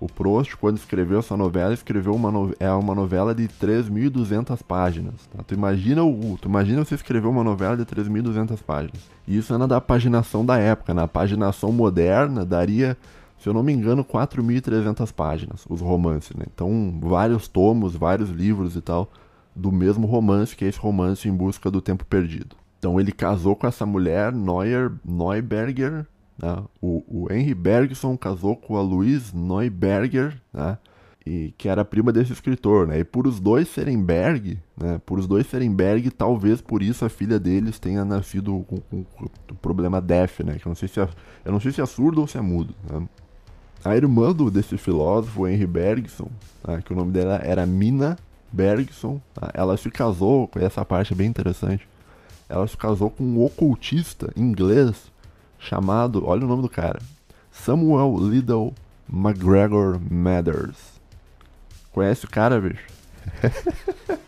[0.00, 2.54] o Proust, quando escreveu essa novela, escreveu uma, no...
[2.58, 5.14] é uma novela de 3.200 páginas.
[5.36, 5.42] Tá?
[5.42, 6.38] Tu, imagina o...
[6.40, 9.02] tu imagina você escrever uma novela de 3.200 páginas.
[9.28, 10.94] E isso era da paginação da época.
[10.94, 12.96] Na paginação moderna, daria,
[13.42, 16.36] se eu não me engano, 4.300 páginas, os romances.
[16.36, 16.44] Né?
[16.54, 19.10] Então, vários tomos, vários livros e tal,
[19.54, 22.54] do mesmo romance, que é esse romance Em Busca do Tempo Perdido.
[22.78, 26.06] Então, ele casou com essa mulher, Neuer, Neuberger,
[26.40, 26.62] né?
[26.80, 30.78] O, o Henry Bergson casou com a Louise Neuberger, né?
[31.24, 32.98] e que era prima desse escritor, né?
[32.98, 35.00] E por os dois serem Berg, né?
[35.06, 39.04] Por os dois serem Berg, talvez por isso a filha deles tenha nascido com, com,
[39.04, 40.58] com o problema deaf, né?
[40.58, 41.08] Que eu não sei se é,
[41.44, 42.74] eu não sei se é surdo ou se é mudo.
[42.90, 43.06] Né?
[43.84, 46.28] A irmã do, desse filósofo, Henry Bergson,
[46.66, 46.82] né?
[46.84, 48.16] que o nome dela era Mina
[48.52, 49.50] Bergson, tá?
[49.54, 51.88] ela se casou, essa parte é bem interessante,
[52.48, 55.10] ela se casou com um ocultista inglês
[55.58, 57.00] chamado, olha o nome do cara,
[57.50, 58.72] Samuel Liddell
[59.12, 61.00] McGregor Mathers.
[61.92, 62.86] Conhece o cara, bicho?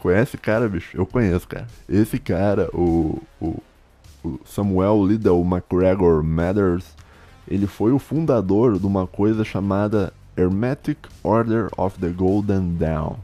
[0.00, 0.96] Conhece o cara, bicho?
[0.96, 1.68] Eu conheço, cara.
[1.88, 3.62] Esse cara, o, o,
[4.24, 6.84] o Samuel Liddell McGregor Mathers,
[7.46, 13.16] ele foi o fundador de uma coisa chamada Hermetic Order of the Golden Dawn,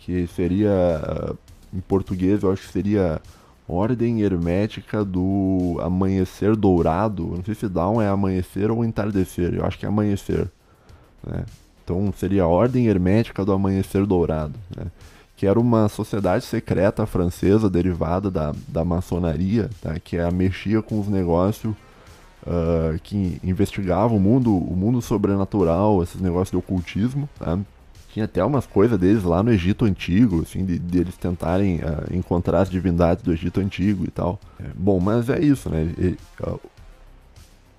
[0.00, 1.36] que seria,
[1.72, 3.20] em português, eu acho que seria
[3.68, 7.34] Ordem Hermética do Amanhecer Dourado.
[7.36, 9.54] Não sei se Dawn é amanhecer ou entardecer.
[9.54, 10.50] Eu acho que é amanhecer.
[11.26, 11.44] Né?
[11.84, 14.86] Então seria a Ordem Hermética do Amanhecer Dourado, né?
[15.36, 19.98] que era uma sociedade secreta francesa derivada da, da maçonaria, tá?
[20.00, 21.74] que a mexia com os negócios
[22.46, 27.28] uh, que investigavam o mundo, o mundo sobrenatural, esses negócios de ocultismo.
[27.38, 27.58] Tá?
[28.12, 32.14] Tinha até umas coisas deles lá no Egito Antigo, assim, de, de eles tentarem uh,
[32.14, 34.38] encontrar as divindades do Egito Antigo e tal.
[34.58, 35.92] É, bom, mas é isso, né?
[35.98, 36.60] E, uh,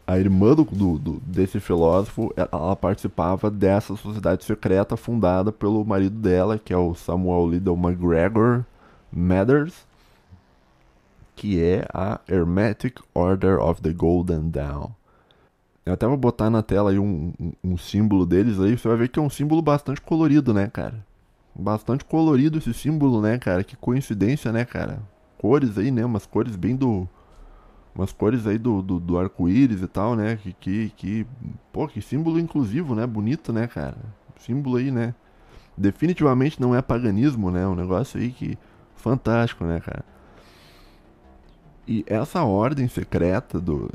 [0.10, 6.58] a irmã do, do, desse filósofo, ela participava dessa sociedade secreta fundada pelo marido dela,
[6.58, 8.63] que é o Samuel Liddell McGregor
[9.12, 9.86] Mathers,
[11.39, 14.89] que é a Hermetic Order of the Golden Dawn.
[15.86, 18.97] Eu até vou botar na tela aí um, um, um, símbolo deles aí, você vai
[18.97, 20.95] ver que é um símbolo bastante colorido, né, cara?
[21.56, 23.63] Bastante colorido esse símbolo, né, cara?
[23.63, 25.02] Que coincidência, né, cara?
[25.38, 26.04] Cores aí, né?
[26.04, 27.08] Umas cores bem do
[27.95, 30.36] umas cores aí do, do, do arco-íris e tal, né?
[30.36, 31.28] Que, que, que,
[31.71, 33.08] pô, que símbolo inclusivo, né?
[33.08, 33.95] Bonito, né, cara?
[34.38, 35.15] Símbolo aí, né?
[35.78, 37.65] Definitivamente não é paganismo, né?
[37.65, 38.58] Um negócio aí que
[38.93, 40.04] fantástico, né, cara?
[41.89, 43.89] E essa ordem secreta do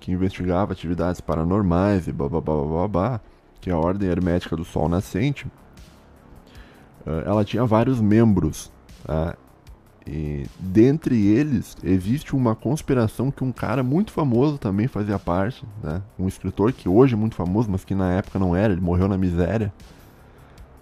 [0.00, 3.20] que investigava atividades paranormais e babá,
[3.60, 5.46] que é a ordem hermética do Sol nascente,
[7.06, 8.72] eh, ela tinha vários membros,
[9.04, 9.36] tá?
[10.04, 16.02] E dentre eles existe uma conspiração que um cara muito famoso também fazia parte, né?
[16.18, 19.06] Um escritor que hoje é muito famoso, mas que na época não era, ele morreu
[19.06, 19.72] na miséria.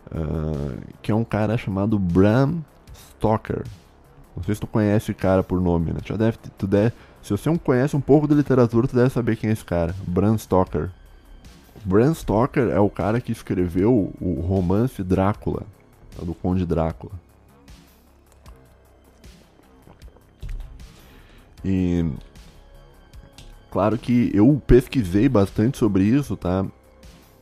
[0.06, 3.64] Uh, que é um cara chamado Bram Stoker.
[4.36, 6.00] Não sei se tu conhece o cara por nome, né?
[6.04, 6.92] Já deve, tu deve,
[7.22, 9.94] se você não conhece um pouco de literatura, tu deve saber quem é esse cara.
[10.06, 10.90] Bram Stoker.
[11.84, 15.62] Bram Stoker é o cara que escreveu o romance Drácula,
[16.20, 17.12] do Conde Drácula.
[21.64, 22.04] E
[23.70, 26.66] claro que eu pesquisei bastante sobre isso, tá?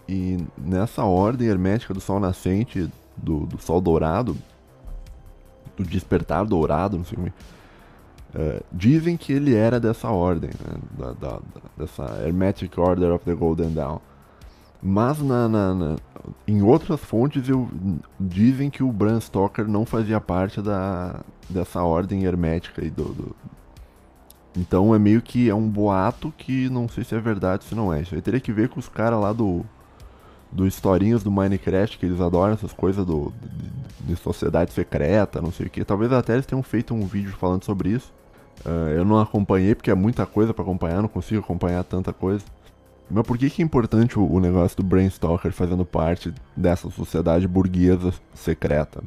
[0.09, 4.37] E nessa ordem hermética do Sol nascente, do, do Sol dourado,
[5.77, 7.29] do despertar dourado, não sei como.
[7.29, 10.79] Uh, dizem que ele era dessa ordem, né?
[10.99, 11.39] da, da,
[11.77, 13.99] dessa Hermetic Order of the Golden Dawn.
[14.83, 15.97] Mas na, na, na,
[16.49, 17.69] em outras fontes eu,
[18.19, 23.37] dizem que o Bram Stoker não fazia parte da, dessa ordem hermética e do, do,
[24.57, 27.93] então é meio que é um boato que não sei se é verdade se não
[27.93, 28.03] é.
[28.03, 29.65] Isso aí teria que ver com os caras lá do.
[30.53, 35.51] Do historinhas do Minecraft, que eles adoram essas coisas do, de, de, sociedade secreta, não
[35.51, 35.85] sei o que.
[35.85, 38.13] Talvez até eles tenham feito um vídeo falando sobre isso.
[38.65, 42.45] Uh, eu não acompanhei porque é muita coisa para acompanhar, não consigo acompanhar tanta coisa.
[43.11, 47.49] Mas por que, que é importante o, o negócio do Brainstalker fazendo parte dessa sociedade
[47.49, 49.03] burguesa secreta?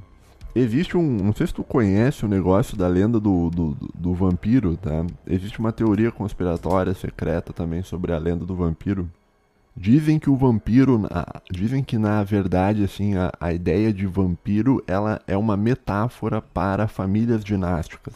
[0.56, 1.18] Existe um.
[1.18, 5.06] Não sei se tu conhece o negócio da lenda do, do, do, vampiro, tá?
[5.28, 9.10] Existe uma teoria conspiratória secreta também sobre a lenda do vampiro.
[9.76, 11.02] Dizem que o vampiro.
[11.52, 16.88] Dizem que na verdade, assim, a, a ideia de vampiro ela é uma metáfora para
[16.88, 18.14] famílias dinásticas.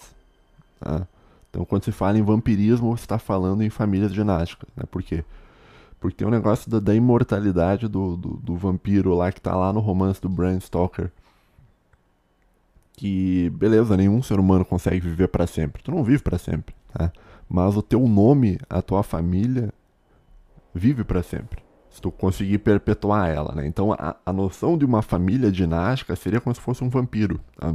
[0.80, 1.06] Tá?
[1.50, 4.70] Então quando se fala em vampirismo, você está falando em famílias dinásticas.
[4.76, 4.84] Né?
[4.90, 5.24] Por quê?
[6.00, 9.74] Porque tem um negócio da, da imortalidade do, do, do, vampiro lá que está lá
[9.74, 11.12] no romance do Bram Stoker
[13.00, 15.82] que, beleza, nenhum ser humano consegue viver para sempre.
[15.82, 17.14] Tu não vive para sempre, tá?
[17.48, 19.74] Mas o teu nome, a tua família,
[20.74, 21.64] vive para sempre.
[21.90, 23.66] Se tu conseguir perpetuar ela, né?
[23.66, 27.74] Então a, a noção de uma família dinástica seria como se fosse um vampiro, tá?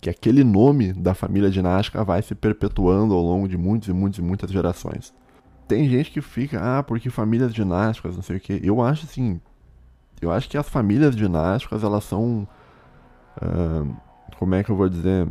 [0.00, 4.18] Que aquele nome da família dinástica vai se perpetuando ao longo de muitas e muitas
[4.18, 5.14] e muitas gerações.
[5.66, 8.60] Tem gente que fica, ah, porque famílias dinásticas, não sei o que.
[8.62, 9.40] Eu acho assim,
[10.20, 12.46] eu acho que as famílias dinásticas elas são
[13.36, 13.94] Uh,
[14.38, 15.28] como é que eu vou dizer?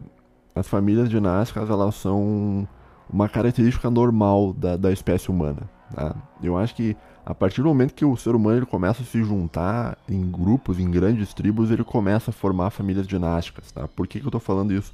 [0.54, 2.67] As famílias dinásticas elas são
[3.10, 5.69] uma característica normal da, da espécie humana.
[5.93, 6.15] Tá?
[6.41, 6.95] Eu acho que
[7.25, 10.79] a partir do momento que o ser humano ele começa a se juntar em grupos,
[10.79, 13.71] em grandes tribos, ele começa a formar famílias dinásticas.
[13.71, 13.87] Tá?
[13.87, 14.93] Por que, que eu estou falando isso?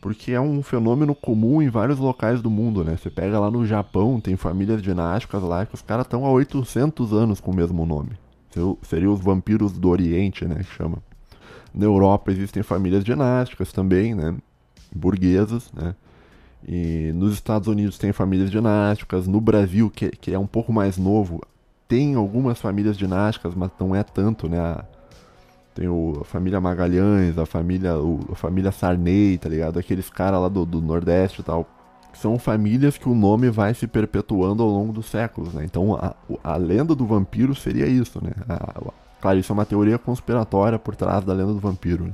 [0.00, 2.96] Porque é um fenômeno comum em vários locais do mundo, né?
[2.96, 7.12] Você pega lá no Japão, tem famílias dinásticas lá que os caras estão há 800
[7.12, 8.10] anos com o mesmo nome.
[8.82, 10.62] Seriam os vampiros do Oriente, né?
[10.62, 10.98] Chama.
[11.74, 14.36] Na Europa existem famílias dinásticas também, né?
[14.94, 15.94] Burguesas, né?
[16.66, 19.26] E nos Estados Unidos tem famílias dinásticas.
[19.26, 21.40] No Brasil, que, que é um pouco mais novo,
[21.86, 24.76] tem algumas famílias dinásticas, mas não é tanto, né?
[25.74, 29.78] Tem o, a família Magalhães, a família, o, a família Sarney, tá ligado?
[29.78, 31.68] Aqueles caras lá do, do Nordeste e tal.
[32.14, 35.64] São famílias que o nome vai se perpetuando ao longo dos séculos, né?
[35.64, 38.32] Então a, a lenda do vampiro seria isso, né?
[38.48, 42.04] A, Claro, isso é uma teoria conspiratória por trás da lenda do vampiro.
[42.04, 42.12] Né?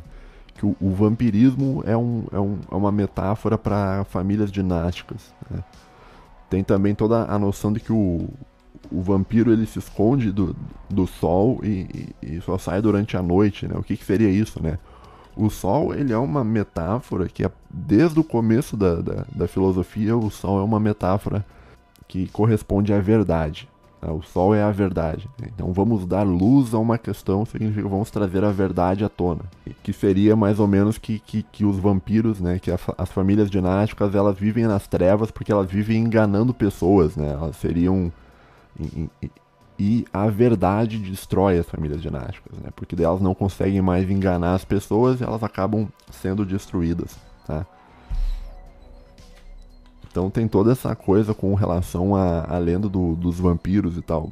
[0.62, 5.34] Que o, o, vampirismo é, um, é, um, é uma metáfora para famílias dinásticas.
[5.50, 5.60] Né?
[6.48, 8.28] Tem também toda a noção de que o,
[8.88, 10.54] o vampiro ele se esconde do,
[10.88, 13.74] do sol e, e, e, só sai durante a noite, né?
[13.76, 14.78] O que, que seria isso, né?
[15.36, 20.16] O sol ele é uma metáfora que é, desde o começo da, da, da filosofia
[20.16, 21.44] o sol é uma metáfora
[22.06, 23.68] que corresponde à verdade.
[24.02, 24.10] Né?
[24.10, 25.28] O sol é a verdade.
[25.42, 29.42] Então vamos dar luz a uma questão, significa vamos trazer a verdade à tona.
[29.82, 32.58] Que seria mais ou menos que, que, que os vampiros, né?
[32.58, 37.30] Que a, as famílias dinásticas elas vivem nas trevas porque elas vivem enganando pessoas, né?
[37.32, 38.12] Elas seriam.
[38.78, 39.30] E, e,
[39.78, 42.70] e a verdade destrói as famílias dinásticas, né?
[42.74, 47.66] Porque elas não conseguem mais enganar as pessoas e elas acabam sendo destruídas, tá?
[50.12, 54.30] Então tem toda essa coisa com relação à, à lenda do, dos vampiros e tal.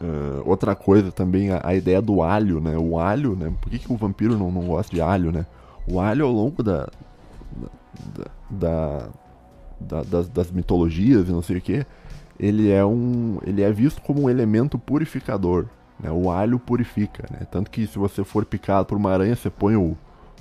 [0.00, 2.76] Uh, outra coisa também, a, a, ideia do alho, né?
[2.76, 3.54] O alho, né?
[3.60, 5.46] Por que, que o vampiro não, não gosta de alho, né?
[5.88, 6.88] O alho ao longo da,
[8.16, 9.08] da, da,
[9.78, 11.86] da das, das, mitologias e não sei o que,
[12.38, 15.66] ele é um, ele é visto como um elemento purificador.
[16.00, 16.10] Né?
[16.10, 17.46] O alho purifica, né?
[17.48, 19.96] Tanto que se você for picado por uma aranha, você põe o,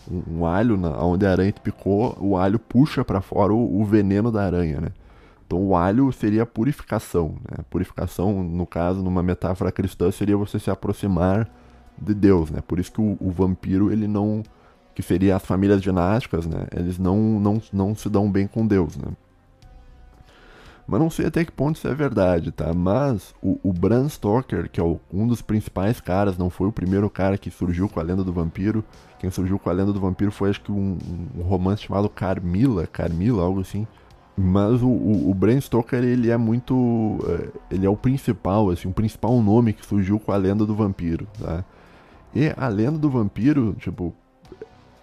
[0.09, 3.81] um, um alho na, onde a aranha te picou, o alho puxa para fora o,
[3.81, 4.89] o, veneno da aranha, né?
[5.45, 7.63] Então o alho seria a purificação, né?
[7.69, 11.49] Purificação, no caso, numa metáfora cristã, seria você se aproximar
[11.97, 12.61] de Deus, né?
[12.65, 14.43] Por isso que o, o vampiro, ele não...
[14.93, 16.67] Que seria as famílias dinásticas, né?
[16.75, 19.07] Eles não, não, não se dão bem com Deus, né?
[20.91, 22.73] Mas não sei até que ponto isso é verdade, tá?
[22.73, 26.71] Mas o, o Bram Stoker, que é o, um dos principais caras, não foi o
[26.71, 28.83] primeiro cara que surgiu com a lenda do vampiro.
[29.17, 30.97] Quem surgiu com a lenda do vampiro foi acho que um,
[31.37, 33.87] um romance chamado Carmila, Carmila, algo assim.
[34.35, 37.19] Mas o, o, o Bram Stoker, ele é muito.
[37.25, 40.75] É, ele é o principal, assim, o principal nome que surgiu com a lenda do
[40.75, 41.63] vampiro, tá?
[42.35, 44.13] E a lenda do vampiro, tipo,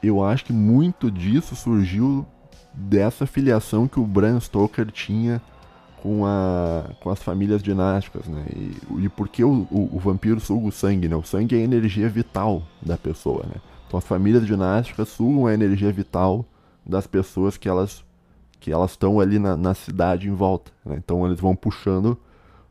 [0.03, 2.27] eu acho que muito disso surgiu
[2.74, 5.40] dessa filiação que o Bram Stoker tinha
[6.02, 8.44] com, a, com as famílias dinásticas, né?
[8.54, 11.16] E, e porque o, o, o, vampiro suga o sangue, né?
[11.16, 13.56] O sangue é a energia vital da pessoa, né?
[13.87, 16.44] Então as famílias dinásticas sugam a energia vital
[16.84, 18.04] das pessoas que elas
[18.61, 20.96] que elas estão ali na, na, cidade em volta, né?
[20.96, 22.18] Então eles vão puxando, ou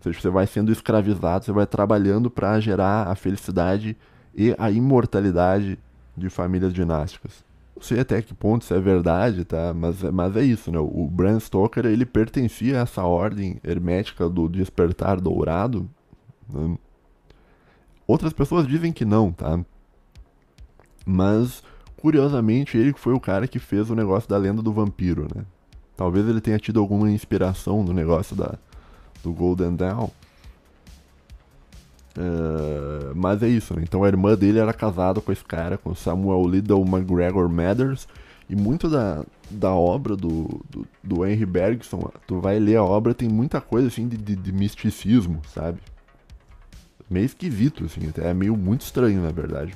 [0.02, 3.96] seja, você vai sendo escravizado, você vai trabalhando para gerar a felicidade
[4.36, 5.80] e a imortalidade
[6.16, 7.46] de famílias dinásticas.
[7.78, 9.72] Não sei até que ponto isso é verdade, tá?
[9.72, 10.80] Mas, mas é isso, né?
[10.80, 15.88] O Bram Stoker, ele pertencia a essa ordem hermética do despertar dourado.
[16.52, 16.76] Né?
[18.08, 19.64] Outras pessoas dizem que não, tá?
[21.06, 21.62] Mas,
[21.98, 25.46] curiosamente, ele foi o cara que fez o negócio da lenda do vampiro, né?
[25.96, 28.56] Talvez ele tenha tido alguma inspiração no negócio da,
[29.22, 30.10] do Golden Dawn.
[32.18, 33.84] Uh, mas é isso, né?
[33.84, 38.08] Então a irmã dele era casada com esse cara, com Samuel Liddell McGregor Mathers.
[38.50, 43.14] E muito da, da obra do, do, do, Henry Bergson, tu vai ler a obra,
[43.14, 45.80] tem muita coisa assim de, de, de misticismo, sabe?
[47.10, 49.76] Meio esquisito, assim, é meio muito estranho, na verdade.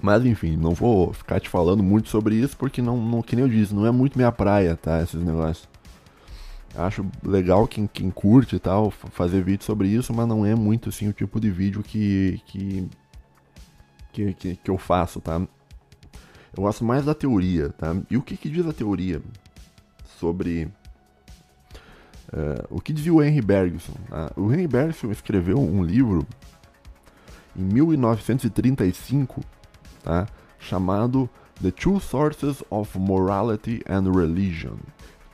[0.00, 3.44] Mas enfim, não vou ficar te falando muito sobre isso, porque não, não que nem
[3.44, 5.02] eu disse, não é muito minha praia, tá?
[5.02, 5.68] Esses negócios.
[6.74, 10.90] Acho legal quem, quem curte e tal, fazer vídeo sobre isso, mas não é muito
[10.90, 12.88] assim o tipo de vídeo que, que,
[14.12, 15.40] que, que, que eu faço, tá?
[16.56, 17.96] Eu gosto mais da teoria, tá?
[18.10, 19.22] E o que, que diz a teoria
[20.18, 20.68] sobre.
[22.32, 23.94] Uh, o que dizia o Henry Bergson?
[24.08, 24.30] Tá?
[24.36, 26.26] O Henry Bergson escreveu um livro
[27.56, 29.42] em 1935,
[30.02, 30.26] tá?
[30.58, 31.28] chamado
[31.62, 34.76] The Two Sources of Morality and Religion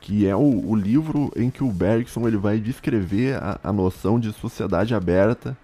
[0.05, 4.19] que é o, o, livro em que o Bergson ele vai descrever a, a noção
[4.19, 5.57] de sociedade aberta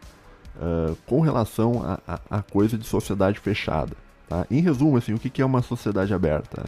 [0.55, 1.83] uh, com relação
[2.27, 3.95] a, coisa de sociedade fechada.
[4.27, 4.47] Tá?
[4.49, 6.65] Em resumo, assim, o que, que é uma sociedade aberta?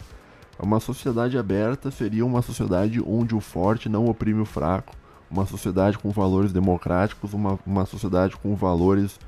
[0.56, 4.94] Uma sociedade aberta seria uma sociedade onde o forte não oprime o fraco,
[5.28, 9.18] uma sociedade com valores democráticos, uma, uma sociedade com valores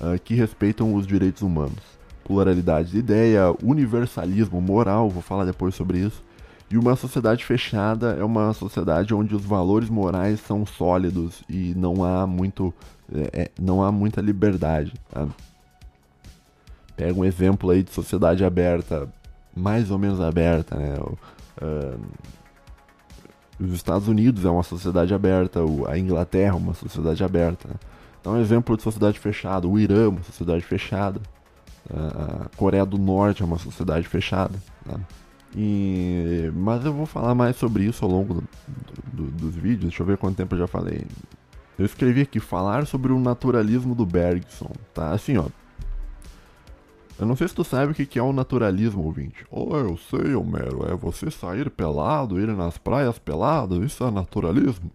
[0.00, 1.82] uh, que respeitam os direitos humanos.
[2.22, 6.24] Pluralidade de ideia, universalismo moral, vou falar depois sobre isso,
[6.68, 12.04] e uma sociedade fechada é uma sociedade onde os valores morais são sólidos e não
[12.04, 12.74] há muito,
[13.14, 14.92] é, é, não há muita liberdade.
[15.10, 15.28] Tá?
[16.96, 19.08] Pega um exemplo aí de sociedade aberta,
[19.54, 20.96] mais ou menos aberta, né?
[20.98, 22.00] Uh,
[23.58, 27.68] os Estados Unidos é uma sociedade aberta, a Inglaterra é uma sociedade aberta.
[27.68, 27.74] Né?
[28.20, 31.20] Então, um exemplo de sociedade fechada, o Irã é uma sociedade fechada,
[31.88, 34.54] a Coreia do Norte é uma sociedade fechada.
[34.84, 35.00] Tá?
[35.56, 38.44] E, mas eu vou falar mais sobre isso ao longo do,
[39.12, 39.88] do, dos vídeos.
[39.88, 41.06] Deixa eu ver quanto tempo eu já falei.
[41.78, 45.12] Eu escrevi aqui falar sobre o naturalismo do Bergson, tá?
[45.12, 45.46] Assim, ó.
[47.18, 49.46] Eu não sei se tu sabe o que é o naturalismo, ouvinte.
[49.50, 50.84] Oh, eu sei, Homero.
[50.86, 53.82] É você sair pelado, ir nas praias pelado.
[53.82, 54.90] Isso é naturalismo.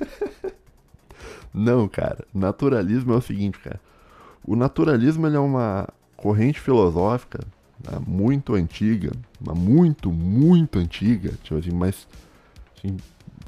[1.54, 2.24] Não, cara.
[2.34, 3.80] Naturalismo é o seguinte, cara.
[4.44, 7.40] O naturalismo é uma corrente filosófica
[7.84, 12.06] né, muito antiga, muito, muito antiga, tipo assim, mas
[12.76, 12.96] assim,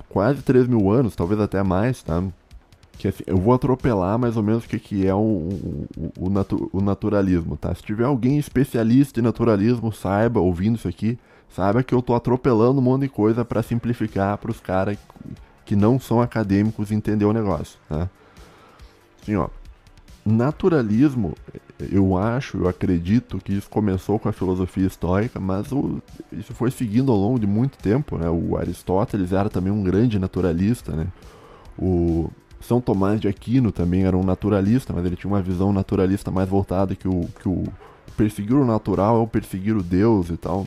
[0.08, 2.22] quase 3 mil anos, talvez até mais, tá?
[2.98, 6.30] Que assim, eu vou atropelar mais ou menos o que, que é o, o, o,
[6.30, 7.74] natu o naturalismo, tá?
[7.74, 11.18] Se tiver alguém especialista em naturalismo, saiba, ouvindo isso aqui,
[11.48, 14.96] saiba que eu tô atropelando um monte de coisa para simplificar para os caras
[15.64, 18.08] que não são acadêmicos entender o negócio, tá?
[19.20, 19.48] Assim, ó,
[20.24, 21.34] naturalismo,
[21.78, 26.00] eu acho, eu acredito que isso começou com a filosofia estoica, mas o,
[26.32, 28.28] isso foi seguindo ao longo de muito tempo, né?
[28.30, 31.08] O Aristóteles era também um grande naturalista, né?
[31.76, 36.30] O São Tomás de Aquino também era um naturalista, mas ele tinha uma visão naturalista
[36.30, 37.64] mais voltada que o, que o
[38.16, 40.66] perseguir o natural é o perseguir o Deus e tal.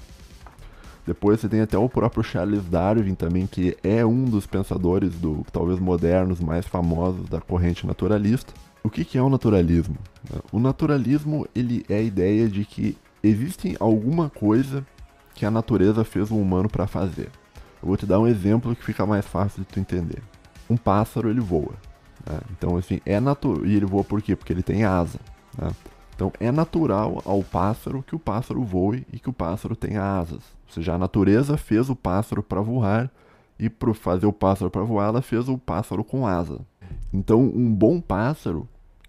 [1.06, 5.46] Depois você tem até o próprio Charles Darwin também, que é um dos pensadores do
[5.54, 8.54] talvez modernos mais famosos da corrente naturalista.
[8.88, 9.98] O que, que é o naturalismo?
[10.50, 14.88] O naturalismo ele é a ideia de que existe alguma coisa
[15.36, 17.30] que a natureza fez o humano para fazer.
[17.82, 20.24] Eu vou te dar um exemplo que fica mais fácil de tu entender.
[20.70, 21.74] Um pássaro ele voa.
[22.26, 22.40] Né?
[22.52, 24.38] Então assim é natural e ele voa por quê?
[24.38, 25.20] Porque ele tem asa.
[25.58, 25.70] Né?
[26.16, 30.40] Então é natural ao pássaro que o pássaro voe e que o pássaro tenha asas.
[30.66, 33.12] Ou seja, a natureza fez o pássaro para voar
[33.60, 36.62] e para fazer o pássaro para voar, ela fez o pássaro com asa.
[37.14, 38.68] Então, um bom pássaro,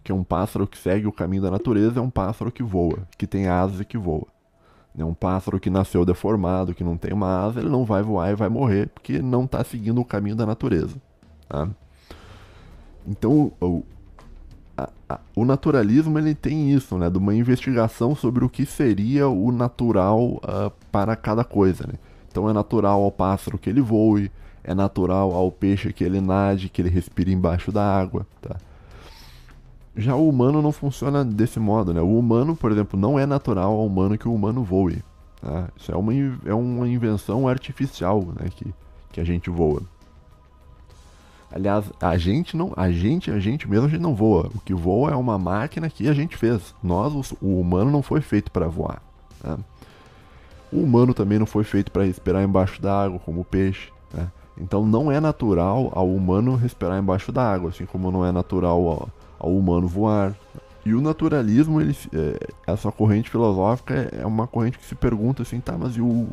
[0.08, 3.00] que é um pássaro que segue o caminho da natureza, é um pássaro que voa,
[3.18, 4.26] que tem asas e que voa.
[4.96, 8.30] É um pássaro que nasceu deformado, que não tem uma asa, ele não vai voar
[8.30, 10.96] e vai morrer, porque não está seguindo o caminho da natureza.
[11.46, 11.68] Tá?
[13.06, 13.82] Então, o,
[14.74, 19.28] a, a, o naturalismo ele tem isso, né, de uma investigação sobre o que seria
[19.28, 21.86] o natural uh, para cada coisa.
[21.86, 21.98] Né?
[22.30, 24.32] Então é natural ao pássaro que ele voe,
[24.64, 28.26] é natural ao peixe que ele nade, que ele respire embaixo da água.
[28.40, 28.56] Tá?
[29.96, 31.92] Já o humano não funciona desse modo.
[31.92, 32.00] Né?
[32.00, 35.02] O humano, por exemplo, não é natural ao humano que o humano voe.
[35.40, 35.68] Tá?
[35.76, 36.12] Isso é uma,
[36.44, 38.72] é uma invenção artificial né, que,
[39.12, 39.82] que a gente voa.
[41.50, 44.50] Aliás, a gente não, a gente, a gente mesmo, a gente não voa.
[44.54, 46.74] O que voa é uma máquina que a gente fez.
[46.82, 49.02] Nós, o humano não foi feito para voar.
[49.42, 49.56] Né?
[50.70, 53.90] O humano também não foi feito para respirar embaixo da água como o peixe.
[54.12, 54.28] Né?
[54.60, 59.08] Então não é natural ao humano respirar embaixo da água, assim como não é natural
[59.38, 60.34] ao, humano voar.
[60.84, 65.60] E o naturalismo, ele, é, essa corrente filosófica é uma corrente que se pergunta assim,
[65.60, 66.28] tá, mas e o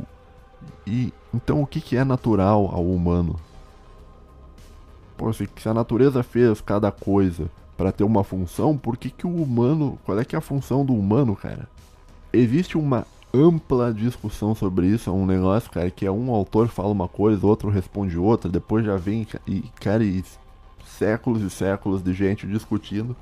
[0.87, 3.35] e então o que, que é natural ao humano?
[5.17, 9.27] Pô, se, se a natureza fez cada coisa para ter uma função, por que, que
[9.27, 9.97] o humano.
[10.05, 11.67] Qual é que é a função do humano, cara?
[12.31, 15.09] Existe uma ampla discussão sobre isso.
[15.09, 18.85] É um negócio, cara, que é um autor fala uma coisa, outro responde outra, depois
[18.85, 20.23] já vem e, cara, e
[20.95, 23.15] séculos e séculos de gente discutindo.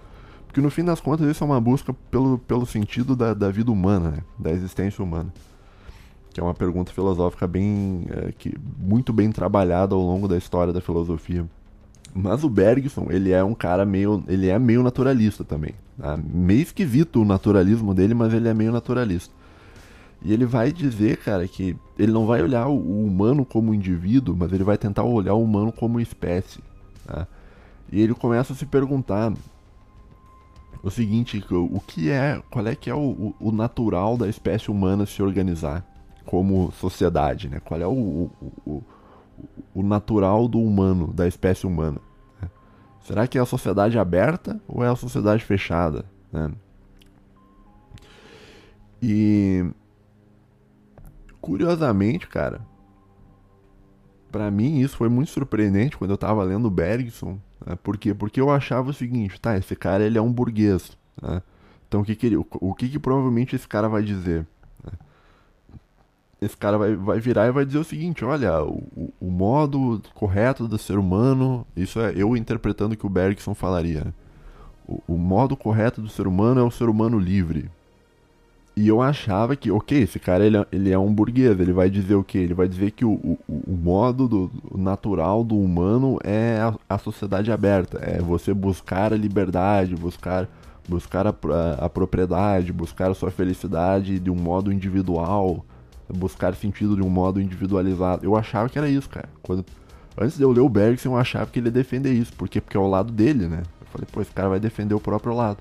[0.48, 3.72] Porque no fim das contas isso é uma busca pelo, pelo sentido da, da vida
[3.72, 4.18] humana, né?
[4.38, 5.34] da existência humana.
[6.32, 8.06] Que é uma pergunta filosófica bem.
[8.10, 11.48] É, que, muito bem trabalhada ao longo da história da filosofia.
[12.14, 14.24] Mas o Bergson, ele é um cara meio.
[14.28, 15.74] Ele é meio naturalista também.
[15.98, 16.18] Tá?
[16.18, 19.34] Meio esquisito o naturalismo dele, mas ele é meio naturalista.
[20.24, 24.54] E ele vai dizer, cara, que ele não vai olhar o, humano como indivíduo, mas
[24.54, 26.60] ele vai tentar olhar o humano como espécie.
[27.06, 27.28] Tá?
[27.94, 29.32] E ele começa a se perguntar
[30.82, 35.06] o seguinte, o que é, qual é que é o, o natural da espécie humana
[35.06, 35.86] se organizar
[36.26, 37.60] como sociedade, né?
[37.60, 38.32] Qual é o,
[38.66, 38.84] o,
[39.76, 42.00] o natural do humano, da espécie humana.
[43.02, 46.04] Será que é a sociedade aberta ou é a sociedade fechada?
[46.32, 46.52] Né?
[49.02, 49.70] E
[51.40, 52.66] curiosamente, cara,
[54.32, 57.38] para mim isso foi muito surpreendente quando eu tava lendo Bergson.
[57.66, 57.78] Né?
[57.82, 58.14] Por quê?
[58.14, 60.98] Porque eu achava o seguinte, tá, esse cara ele é um burguês.
[61.22, 61.42] Né?
[61.88, 64.46] Então o que que, ele, o, o que que provavelmente esse cara vai dizer?
[66.46, 70.68] esse cara vai, vai virar e vai dizer o seguinte: olha, o, o modo correto
[70.68, 74.14] do ser humano, isso é eu interpretando o que o Bergson falaria.
[74.88, 77.70] O, o, modo correto do ser humano é o ser humano livre.
[78.76, 81.90] E eu achava que, ok, esse cara ele é, ele é um burguês, ele vai
[81.90, 82.40] dizer o que?
[82.40, 86.96] Ele vai dizer que o, o, o modo do, o natural do humano é a,
[86.96, 90.50] a, sociedade aberta, é você buscar a liberdade, buscar,
[90.90, 95.64] buscar a, a, a propriedade, buscar a sua felicidade de um modo individual
[96.10, 98.26] buscar sentido de um modo individualizado.
[98.26, 99.30] Eu achava que era isso, cara.
[99.42, 99.66] Quando,
[100.18, 102.34] antes de eu ler o Bergson, eu achava que ele ia defender isso.
[102.34, 102.60] Por quê?
[102.60, 103.64] Porque é o lado dele, né?
[103.82, 105.58] Eu falei, pô, esse cara vai defender o próprio lado.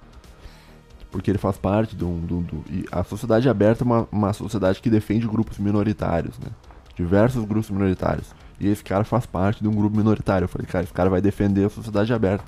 [1.12, 2.08] Porque ele faz parte do.
[2.16, 6.48] do, do e a sociedade aberta é uma, uma sociedade que defende grupos minoritários, né?
[6.96, 8.34] Diversos grupos minoritários.
[8.58, 10.46] E esse cara faz parte de um grupo minoritário.
[10.46, 12.44] Eu falei, cara, esse cara vai defender a sociedade aberta.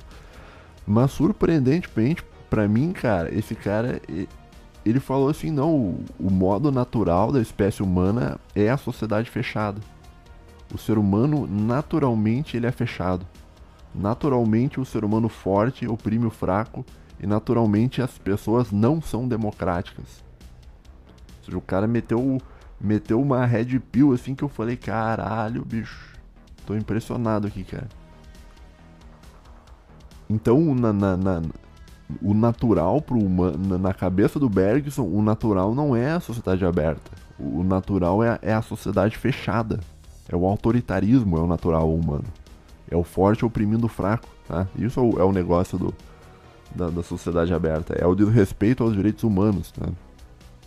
[0.86, 4.00] Mas surpreendentemente, para mim, cara, esse cara
[4.84, 9.80] ele falou assim, não, o, o modo natural da espécie humana é a sociedade fechada.
[10.72, 13.26] O ser humano naturalmente ele é fechado.
[13.94, 16.84] Naturalmente o ser humano forte oprime o fraco
[17.24, 20.22] e naturalmente as pessoas não são democráticas.
[21.38, 22.38] Ou seja, o cara meteu
[22.78, 26.18] meteu uma red pill assim que eu falei, caralho, bicho.
[26.66, 27.88] Tô impressionado aqui, cara.
[30.28, 31.42] Então, na, na, na
[32.20, 37.10] o natural pro humano, na cabeça do Bergson, o natural não é a sociedade aberta.
[37.38, 39.80] O natural é, é a sociedade fechada.
[40.28, 42.24] É o autoritarismo, é o natural humano.
[42.90, 44.66] É o forte oprimindo o fraco, tá?
[44.76, 45.94] Isso é o, é o negócio do,
[46.74, 47.94] da, da, sociedade aberta.
[47.94, 49.86] É o desrespeito aos direitos humanos, tá?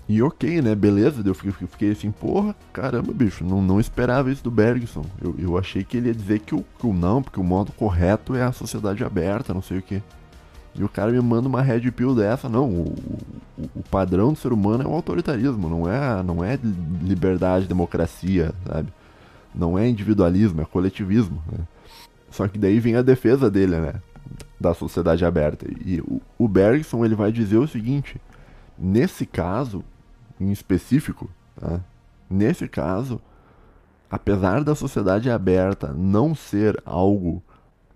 [0.09, 0.73] E ok, né?
[0.73, 5.03] Beleza, eu fiquei, fiquei assim, porra, caramba, bicho, não, não esperava isso do Bergson.
[5.21, 7.73] Eu, eu achei que ele ia dizer que o, que o não, porque o modo
[7.73, 10.01] correto é a sociedade aberta, não sei o que.
[10.73, 12.95] E o cara me manda uma red pill dessa, não, o,
[13.57, 16.57] o, o, padrão do ser humano é o autoritarismo, não é, não é
[17.01, 18.93] liberdade, democracia, sabe?
[19.53, 21.41] Não é individualismo, é coletivismo.
[21.51, 21.59] Né?
[22.29, 23.95] Só que daí vem a defesa dele, né?
[24.59, 25.67] Da sociedade aberta.
[25.85, 28.19] E o, o Bergson ele vai dizer o seguinte:
[28.77, 29.83] nesse caso,
[30.39, 31.79] em específico, tá?
[32.29, 33.21] nesse caso,
[34.09, 37.41] apesar da sociedade aberta não ser algo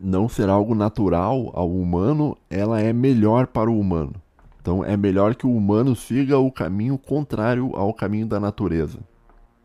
[0.04, 4.16] não ser algo natural ao humano, ela é melhor para o humano.
[4.60, 9.00] Então é melhor que o humano siga o caminho contrário ao caminho da natureza.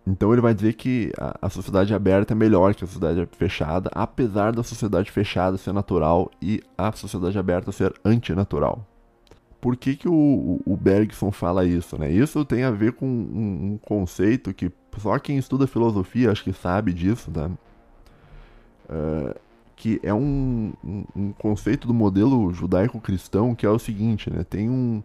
[0.06, 3.90] Então ele vai dizer que a, a sociedade aberta é melhor que a sociedade fechada,
[3.92, 8.86] apesar da sociedade fechada ser natural e a sociedade aberta ser antinatural.
[9.60, 11.98] Por que, que o, o Bergson fala isso?
[11.98, 12.10] Né?
[12.12, 16.52] Isso tem a ver com um, um conceito que só quem estuda filosofia acho que
[16.52, 17.50] sabe disso, tá?
[18.88, 19.34] Uh,
[19.74, 24.44] que é um, um, um conceito do modelo judaico-cristão que é o seguinte, né?
[24.44, 25.02] Tem um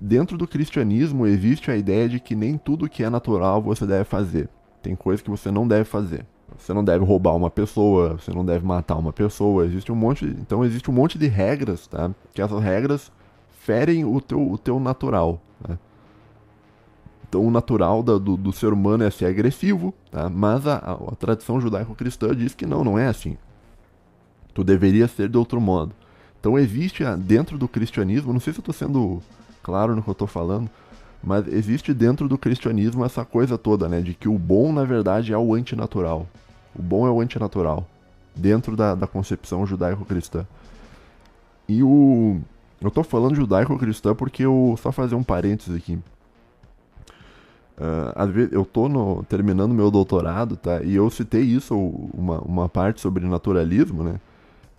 [0.00, 4.04] dentro do cristianismo existe a ideia de que nem tudo que é natural você deve
[4.04, 4.48] fazer.
[4.82, 6.24] Tem coisas que você não deve fazer.
[6.58, 9.64] Você não deve roubar uma pessoa, você não deve matar uma pessoa.
[9.64, 12.10] Existe um monte, então existe um monte de regras, tá?
[12.34, 13.12] Que essas regras
[13.50, 15.40] ferem o teu, o teu natural.
[15.66, 15.78] Né?
[17.28, 20.28] Então, o natural da, do, do, ser humano é ser agressivo, tá?
[20.28, 23.36] mas a, a, a tradição judaico-cristã diz que não, não é assim.
[24.52, 25.94] Tu deveria ser de outro modo.
[26.40, 29.22] Então existe dentro do cristianismo, não sei se eu estou sendo
[29.62, 30.70] claro no que eu estou falando,
[31.22, 34.00] mas existe dentro do cristianismo essa coisa toda, né?
[34.00, 36.26] De que o bom, na verdade, é o antinatural.
[36.74, 37.86] O bom é o antinatural.
[38.34, 40.46] Dentro da, da concepção judaico-cristã.
[41.68, 42.40] E o.
[42.80, 44.74] Eu estou falando judaico-cristã porque eu.
[44.80, 45.98] Só fazer um parênteses aqui.
[47.80, 50.82] Uh, às vezes eu tô no, terminando meu doutorado, tá?
[50.82, 51.74] E eu citei isso,
[52.12, 54.20] uma, uma parte sobre naturalismo, né?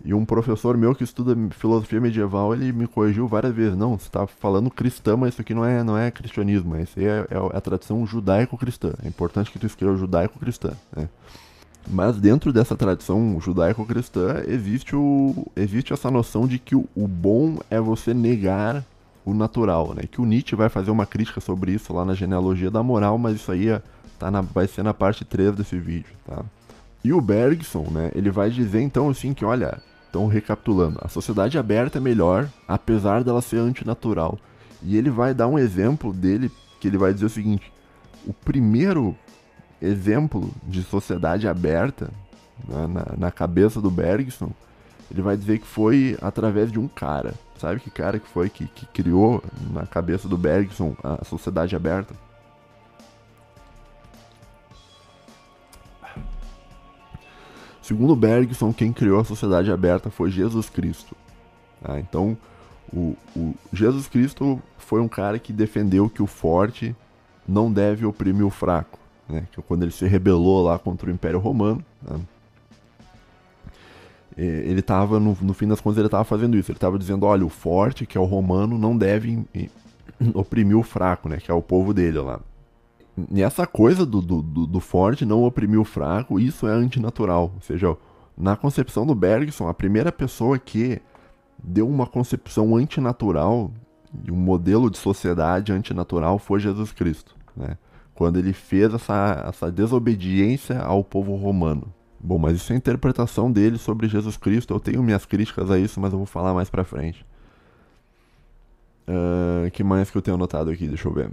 [0.04, 3.76] E um professor meu que estuda filosofia medieval, ele me corrigiu várias vezes.
[3.76, 6.76] Não, você está falando cristã, mas isso aqui não é, não é cristianismo.
[6.76, 8.92] Isso aí é, é a tradição judaico-cristã.
[9.04, 10.72] É importante que tu escreva judaico-cristã.
[10.96, 11.08] Né?
[11.88, 17.58] Mas dentro dessa tradição judaico-cristã existe, o, existe essa noção de que o, o bom
[17.70, 18.84] é você negar
[19.24, 20.02] o natural, né?
[20.10, 23.36] Que o Nietzsche vai fazer uma crítica sobre isso lá na genealogia da moral, mas
[23.36, 23.80] isso aí é,
[24.18, 26.44] tá na, vai ser na parte 3 desse vídeo, tá?
[27.04, 29.80] E o Bergson, né, ele vai dizer então assim que, olha,
[30.12, 34.38] então, recapitulando, a sociedade aberta é melhor, apesar dela ser antinatural.
[34.82, 37.72] E ele vai dar um exemplo dele, que ele vai dizer o seguinte:
[38.26, 39.16] o primeiro
[39.80, 42.10] exemplo de sociedade aberta
[42.68, 44.50] né, na, na, cabeça do Bergson,
[45.10, 47.32] ele vai dizer que foi através de um cara.
[47.58, 52.14] Sabe que cara que foi que, que criou na cabeça do Bergson a sociedade aberta?
[57.82, 61.16] Segundo Bergson, quem criou a sociedade aberta foi Jesus Cristo.
[61.84, 62.38] Ah, então,
[62.92, 66.94] o, o, Jesus Cristo foi um cara que defendeu que o forte
[67.46, 68.98] não deve oprimir o fraco.
[69.28, 69.46] Né?
[69.50, 72.20] Que quando ele se rebelou lá contra o Império Romano, né?
[74.36, 76.70] ele estava, no, no, fim das contas, ele estava fazendo isso.
[76.70, 79.44] Ele estava dizendo, olha, o forte, que é o romano, não deve
[80.34, 81.38] oprimir o fraco, né?
[81.38, 82.40] Que é o povo dele lá.
[83.30, 87.52] E essa coisa do, do, do, forte não oprimir o fraco, isso é antinatural.
[87.54, 87.96] Ou seja,
[88.36, 91.00] na concepção do Bergson, a primeira pessoa que
[91.62, 93.70] deu uma concepção antinatural,
[94.30, 97.36] um modelo de sociedade antinatural, foi Jesus Cristo.
[97.54, 97.76] Né?
[98.14, 101.92] Quando ele fez essa, essa desobediência ao povo romano.
[102.18, 104.72] Bom, mas isso é a interpretação dele sobre Jesus Cristo.
[104.72, 107.26] Eu tenho minhas críticas a isso, mas eu vou falar mais pra frente.
[109.08, 110.86] Uh, que mais que eu tenho anotado aqui?
[110.86, 111.30] Deixa eu ver.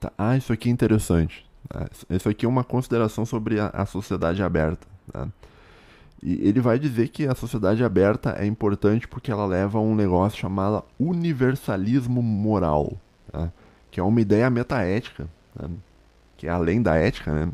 [0.00, 0.12] Tá.
[0.16, 1.46] Ah, isso aqui é interessante.
[1.70, 4.86] Ah, isso aqui é uma consideração sobre a, sociedade aberta.
[5.12, 5.28] Tá?
[6.22, 9.94] E ele vai dizer que a sociedade aberta é importante porque ela leva a um
[9.94, 12.98] negócio chamado universalismo moral,
[13.30, 13.52] tá?
[13.90, 15.70] que é uma ideia metaética, né?
[16.36, 17.52] que é além da ética, né?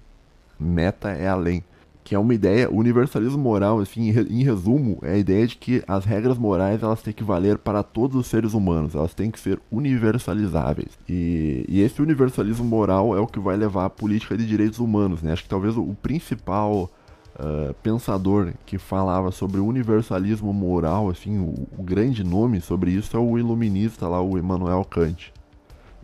[0.58, 1.64] Meta é além.
[2.04, 6.04] Que é uma ideia, universalismo moral, assim, em resumo, é a ideia de que as
[6.04, 9.58] regras morais elas têm que valer para todos os seres humanos, elas têm que ser
[9.72, 10.98] universalizáveis.
[11.08, 15.22] E, e esse universalismo moral é o que vai levar a política de direitos humanos,
[15.22, 15.32] né?
[15.32, 16.90] Acho que talvez o, o principal
[17.34, 23.20] uh, pensador que falava sobre universalismo moral, assim, o, o, grande nome sobre isso é
[23.20, 25.32] o iluminista lá, o Immanuel Kant.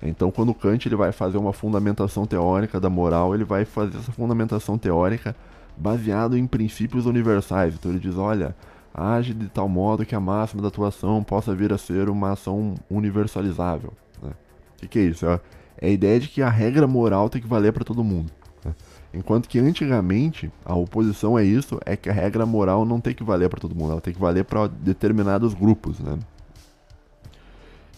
[0.02, 4.12] Então, quando Kant ele vai fazer uma fundamentação teórica da moral, ele vai fazer essa
[4.12, 5.36] fundamentação teórica
[5.80, 7.74] baseado em princípios universais.
[7.74, 8.54] Então, ele diz: olha,
[8.92, 12.74] age de tal modo que a máxima da atuação possa vir a ser uma ação
[12.90, 13.92] universalizável.
[14.22, 14.30] Né?
[14.30, 15.26] O que, que, é isso?
[15.26, 15.40] É,
[15.80, 18.30] é a ideia de que a regra moral tem que valer para todo mundo.
[18.64, 18.74] Né?
[19.12, 23.24] Enquanto que antigamente a oposição é isso, é que a regra moral não tem que
[23.24, 26.16] valer para todo mundo, ela tem que valer para determinados grupos, né?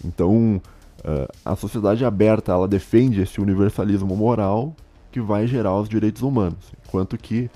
[0.02, 0.60] Então,
[1.04, 4.74] uh, a sociedade aberta, ela defende esse universalismo moral
[5.12, 7.50] que vai gerar os direitos humanos, enquanto que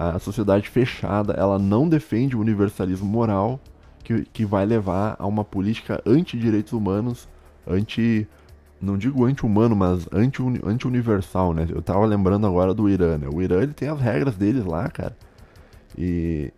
[0.00, 3.60] a sociedade fechada, ela não defende o universalismo moral
[4.02, 7.28] que, que vai levar a uma política anti-direitos humanos,
[7.66, 8.26] anti
[8.80, 11.66] não digo anti-humano, mas anti-universal, né?
[11.68, 13.28] Eu tava lembrando agora do Irã, né?
[13.30, 15.14] O Irã, ele tem as regras deles lá, cara.
[15.98, 16.50] E,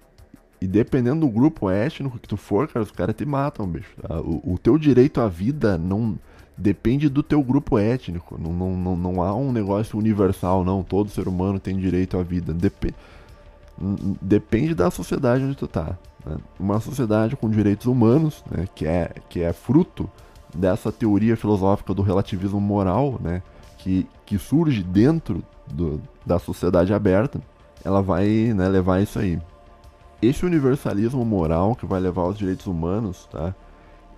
[0.61, 3.91] e dependendo do grupo étnico que tu for, cara, os caras te matam, bicho.
[4.25, 6.17] O, o, teu direito à vida não
[6.57, 8.41] depende do teu grupo étnico.
[8.41, 10.85] Não, não, não, não há um negócio universal, não.
[10.85, 12.55] Todo ser humano tem direito à vida.
[12.55, 12.95] Dep
[14.21, 15.99] depende da sociedade onde tu tá.
[16.25, 16.37] Né?
[16.59, 18.67] Uma sociedade com direitos humanos, né?
[18.75, 20.09] que, é, que é fruto
[20.55, 23.43] dessa teoria filosófica do relativismo moral, né,
[23.79, 27.41] que, que surge dentro do, da sociedade aberta,
[27.85, 29.41] ela vai né, levar isso aí.
[30.21, 33.55] Esse universalismo moral que vai levar aos direitos humanos, tá,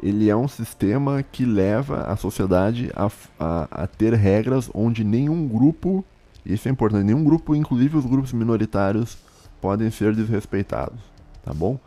[0.02, 5.48] ele é um sistema que leva a sociedade a, a, a ter regras onde nenhum
[5.48, 6.04] grupo,
[6.44, 9.16] isso é importante, nenhum grupo, inclusive os grupos minoritários,
[9.64, 11.00] podem ser desrespeitados,
[11.42, 11.78] tá bom?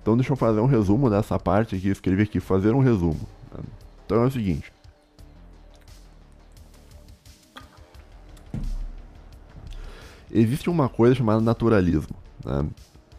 [0.00, 3.18] Então deixa eu fazer um resumo dessa parte aqui, escrevi aqui, fazer um resumo.
[4.06, 4.72] Então é o seguinte.
[10.30, 12.64] Existe uma coisa chamada naturalismo, né?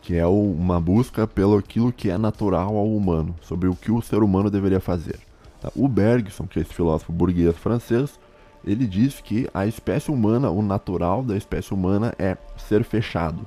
[0.02, 4.02] que é uma busca pelo aquilo que é natural ao humano, sobre o que o
[4.02, 5.20] ser humano deveria fazer.
[5.60, 5.70] Tá?
[5.76, 8.18] O Bergson, que é esse filósofo burguês francês,
[8.64, 13.46] ele diz que a espécie humana, o natural da espécie humana é ser fechado.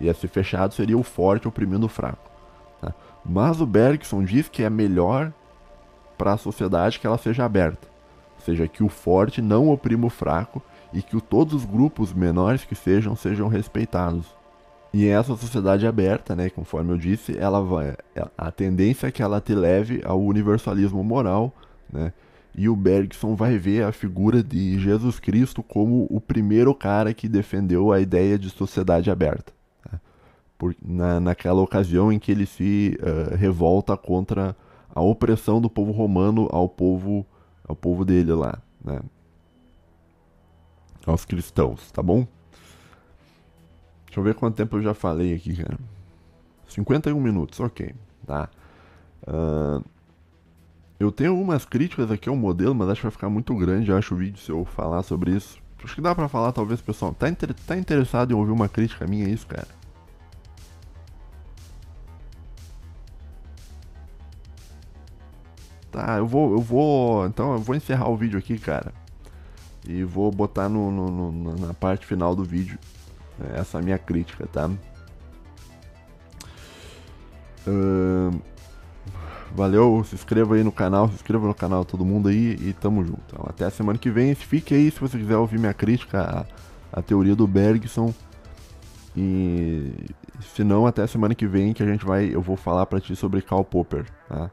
[0.00, 2.30] E esse fechado seria o forte oprimindo o fraco.
[2.80, 2.94] Tá?
[3.24, 5.32] Mas o Bergson diz que é melhor
[6.16, 7.88] para a sociedade que ela seja aberta.
[8.36, 12.64] Ou seja, que o forte não oprima o fraco e que todos os grupos menores
[12.64, 14.26] que sejam sejam respeitados.
[14.92, 17.94] E essa sociedade aberta, né, conforme eu disse, ela vai
[18.36, 21.52] a tendência é que ela te leve ao universalismo moral,
[21.92, 22.12] né?
[22.58, 27.28] E o Bergson vai ver a figura de Jesus Cristo como o primeiro cara que
[27.28, 29.52] defendeu a ideia de sociedade aberta.
[30.58, 34.56] Por, na, naquela ocasião em que ele se uh, revolta contra
[34.94, 37.26] a opressão do povo romano ao povo
[37.68, 39.00] ao povo dele lá, né?
[41.04, 42.26] Aos cristãos, tá bom?
[44.06, 45.78] Deixa eu ver quanto tempo eu já falei aqui, cara.
[46.68, 47.94] 51 minutos, ok,
[48.26, 48.48] tá.
[49.22, 49.84] Uh,
[50.98, 54.14] eu tenho algumas críticas aqui ao modelo, mas acho que vai ficar muito grande, acho,
[54.14, 55.58] o vídeo se eu falar sobre isso.
[55.84, 57.14] Acho que dá pra falar, talvez, pessoal.
[57.14, 59.68] Tá, inter tá interessado em ouvir uma crítica minha, é isso, cara?
[65.96, 68.92] Tá, eu vou, eu vou, então eu vou encerrar o vídeo aqui, cara.
[69.88, 72.78] E vou botar no, no, no na parte final do vídeo
[73.38, 74.70] né, essa minha crítica, tá?
[77.66, 78.38] Uh,
[79.54, 83.02] valeu, se inscreva aí no canal, se inscreva no canal todo mundo aí e tamo
[83.02, 83.22] junto.
[83.28, 84.34] Então, até a semana que vem.
[84.34, 86.46] Fique aí se você quiser ouvir minha crítica
[86.92, 88.12] à, à teoria do Bergson.
[89.16, 89.94] E
[90.54, 93.00] se não, até a semana que vem que a gente vai, eu vou falar para
[93.00, 94.50] ti sobre Karl Popper, tá?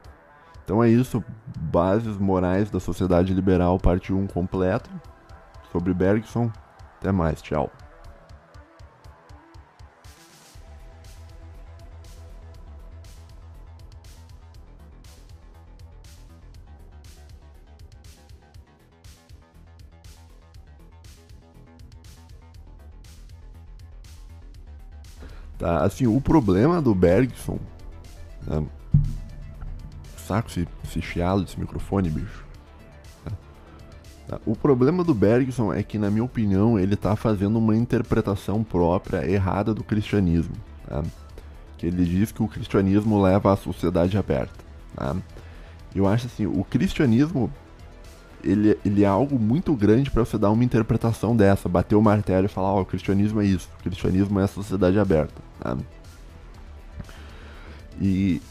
[0.64, 1.24] Então é isso,
[1.60, 4.90] Bases Morais da Sociedade Liberal, parte 1 completo,
[5.72, 6.52] sobre Bergson.
[7.00, 7.70] Até mais, tchau.
[25.58, 27.58] Tá, assim, o problema do Bergson,
[28.46, 28.66] né,
[30.34, 32.44] saco esse, esse chiado desse microfone, bicho.
[34.28, 34.40] Tá.
[34.46, 39.30] O problema do Bergson é que, na minha opinião, ele está fazendo uma interpretação própria
[39.30, 40.56] errada do cristianismo.
[40.88, 41.04] Tá?
[41.84, 44.54] que ele diz que o cristianismo leva à sociedade aberta.
[44.96, 45.18] Tá?
[45.94, 47.52] Eu acho assim, o cristianismo
[48.42, 52.46] ele, ele é algo muito grande para você dar uma interpretação dessa, bater o martelo
[52.46, 55.42] e falar, ó, oh, o cristianismo é isso, o cristianismo é a sociedade aberta.
[55.60, 55.78] Tá?
[58.00, 58.42] E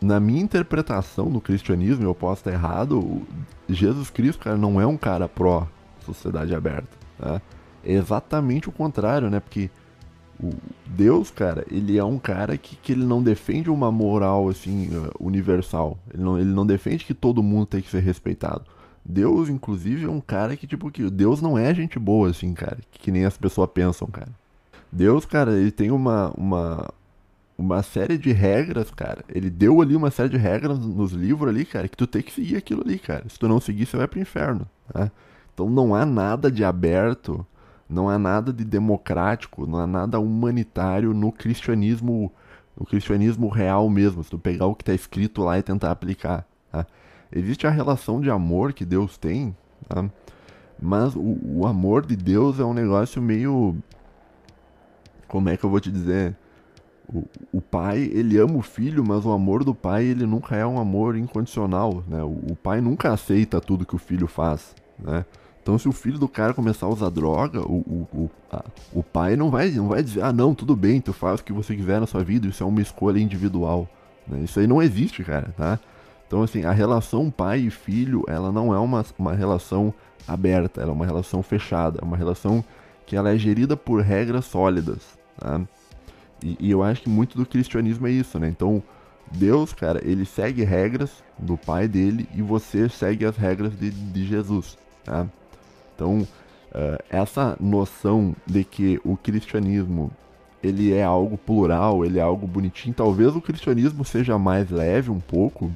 [0.00, 3.22] na minha interpretação do cristianismo, eu posso estar errado,
[3.68, 5.68] Jesus Cristo, cara, não é um cara pró
[6.04, 6.88] sociedade aberta.
[7.18, 7.40] Tá?
[7.84, 9.40] É exatamente o contrário, né?
[9.40, 9.70] Porque
[10.42, 10.54] o
[10.86, 14.88] Deus, cara, ele é um cara que, que ele não defende uma moral assim
[15.18, 15.98] universal.
[16.12, 18.64] Ele não, ele não defende que todo mundo tem que ser respeitado.
[19.04, 22.78] Deus, inclusive, é um cara que, tipo, que Deus não é gente boa, assim, cara.
[22.90, 24.30] Que, que nem as pessoas pensam, cara.
[24.92, 26.88] Deus, cara, ele tem uma, uma,
[27.60, 29.22] uma série de regras, cara.
[29.28, 32.32] Ele deu ali uma série de regras nos livros ali, cara, que tu tem que
[32.32, 33.24] seguir aquilo ali, cara.
[33.28, 35.10] Se tu não seguir, você vai pro inferno, tá?
[35.52, 37.46] Então não há nada de aberto,
[37.86, 42.32] não há nada de democrático, não há nada humanitário no cristianismo,
[42.78, 44.24] no cristianismo real mesmo.
[44.24, 46.86] Se tu pegar o que está escrito lá e tentar aplicar, tá?
[47.30, 49.54] Existe a relação de amor que Deus tem,
[49.86, 50.08] tá?
[50.80, 53.76] mas o, o, amor de Deus é um negócio meio.
[55.28, 56.34] Como é que eu vou te dizer?
[57.52, 60.78] O, pai, ele ama o filho, mas o amor do pai, ele nunca é um
[60.78, 62.22] amor incondicional, né?
[62.22, 65.24] O, o pai nunca aceita tudo que o filho faz, né?
[65.62, 69.02] Então, se o filho do cara começar a usar droga, o, o, o, a, o
[69.02, 71.76] pai não vai, não vai dizer, ah, não, tudo bem, tu faz o que você
[71.76, 73.88] quiser na sua vida, isso é uma escolha individual.
[74.26, 74.40] Né?
[74.44, 75.78] Isso aí não existe, cara, tá?
[76.26, 79.92] Então, assim, a relação pai e filho, ela não é uma, uma relação
[80.26, 82.64] aberta, ela é uma relação fechada, é uma relação
[83.04, 85.60] que ela é gerida por regras sólidas, tá?
[86.42, 88.48] E, e, eu acho que muito do cristianismo é isso, né?
[88.48, 88.82] Então,
[89.30, 94.26] Deus, cara, ele segue regras do pai dele e você segue as regras de, de
[94.26, 95.26] Jesus, tá?
[95.94, 100.10] Então, uh, essa noção de que o cristianismo
[100.62, 105.20] ele é algo plural, ele é algo bonitinho, talvez o cristianismo seja mais leve um
[105.20, 105.70] pouco,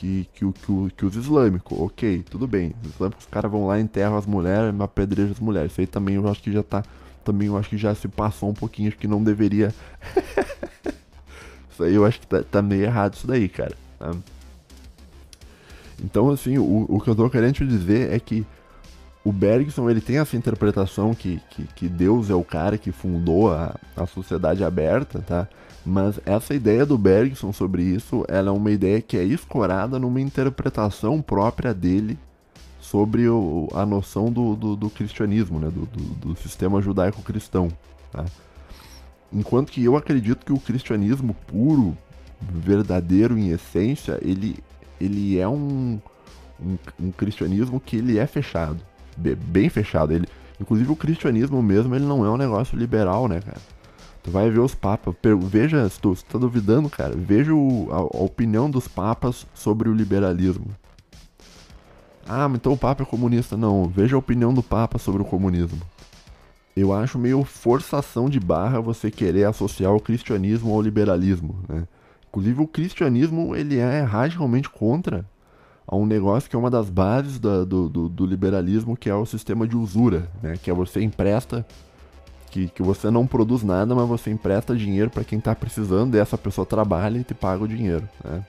[0.00, 1.78] que, que, que, que os islâmicos.
[1.78, 2.74] Ok, tudo bem.
[2.82, 5.72] Os islâmicos, os caras vão lá, enterram as mulheres, apedrejam as mulheres.
[5.72, 6.82] Isso aí também eu acho que já tá.
[7.24, 9.74] Também eu acho que já se passou um pouquinho, acho que não deveria.
[11.70, 13.74] isso aí eu acho que tá, tá, meio errado isso daí, cara.
[13.98, 14.12] Tá?
[16.02, 18.46] Então, assim, o, o que eu tô querendo te dizer é que
[19.22, 23.52] o Bergson ele tem essa interpretação que, que, que Deus é o cara que fundou
[23.52, 25.46] a, a sociedade aberta, tá?
[25.84, 30.20] Mas essa ideia do Bergson sobre isso, ela é uma ideia que é escorada numa
[30.20, 32.18] interpretação própria dele
[32.90, 35.70] sobre o, a noção do, do, do cristianismo, né?
[35.70, 37.68] do, do, sistema judaico-cristão.
[38.10, 38.24] Tá?
[39.32, 41.96] Enquanto que eu acredito que o cristianismo puro,
[42.40, 44.58] verdadeiro em essência, ele,
[45.00, 46.00] ele é um,
[46.60, 48.80] um, um cristianismo que ele é fechado,
[49.16, 50.12] bem fechado.
[50.12, 50.26] Ele,
[50.60, 53.60] inclusive o cristianismo mesmo, ele não é um negócio liberal, né, cara?
[54.20, 55.14] Tu vai ver os papas.
[55.48, 59.88] Veja, se tu, se tá duvidando, cara, veja o, a, a, opinião dos papas sobre
[59.88, 60.66] o liberalismo.
[62.28, 63.56] Ah, então o papa é comunista.
[63.56, 65.80] Não, veja a opinião do papa sobre o comunismo.
[66.76, 71.86] Eu acho meio forçação de barra você querer associar o cristianismo ao liberalismo, né?
[72.28, 75.24] Inclusive o cristianismo, ele é radicalmente contra
[75.84, 79.14] a um negócio que é uma das bases da, do, do, do liberalismo, que é
[79.14, 80.56] o sistema de usura, né?
[80.62, 81.66] Que é você empresta
[82.50, 86.18] que, que você não produz nada, mas você empresta dinheiro para quem está precisando, e
[86.18, 88.06] essa pessoa trabalha e te paga o dinheiro.
[88.22, 88.44] Né?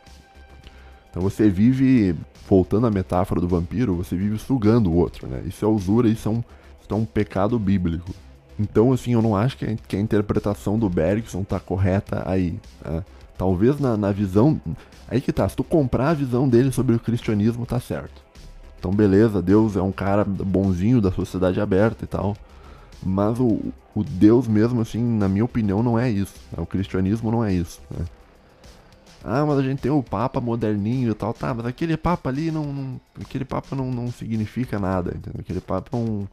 [1.09, 2.15] Então você vive,
[2.47, 5.27] voltando à metáfora do vampiro, você vive sugando o outro.
[5.27, 5.43] Né?
[5.45, 6.43] Isso é usura, isso é um,
[6.81, 8.11] isso é um pecado bíblico.
[8.59, 12.59] Então, assim, eu não acho que a, que a interpretação do Bergson tá correta aí.
[12.85, 13.03] Né?
[13.37, 14.61] Talvez na, na visão.
[15.07, 18.21] Aí que tá, se tu comprar a visão dele sobre o cristianismo, tá certo.
[18.77, 22.35] Então, beleza, Deus é um cara bonzinho da sociedade aberta e tal.
[23.03, 23.59] Mas o,
[23.95, 26.35] o Deus mesmo, assim, na minha opinião, não é isso.
[26.51, 26.61] Né?
[26.61, 27.79] O cristianismo não é isso.
[27.89, 28.05] Né?
[29.23, 32.49] Ah, mas a gente tem o Papa moderninho e tal, tá, mas aquele Papa ali
[32.49, 32.65] não.
[32.65, 35.39] não aquele Papa não, não significa nada, entendeu?
[35.39, 36.27] Aquele Papa é, um,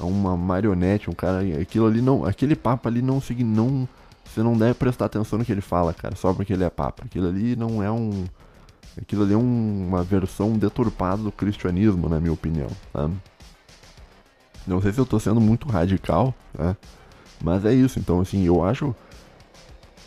[0.00, 1.40] é uma marionete, um cara.
[1.60, 2.24] Aquilo ali não.
[2.24, 3.88] Aquele Papa ali não não
[4.24, 7.04] Você não deve prestar atenção no que ele fala, cara, só porque ele é Papa.
[7.04, 8.24] Aquilo ali não é um.
[9.00, 13.10] Aquilo ali é um, uma versão deturpada do cristianismo, na minha opinião, tá?
[14.66, 16.76] Não sei se eu tô sendo muito radical, né?
[17.40, 17.98] Mas é isso.
[17.98, 18.94] Então, assim, eu acho.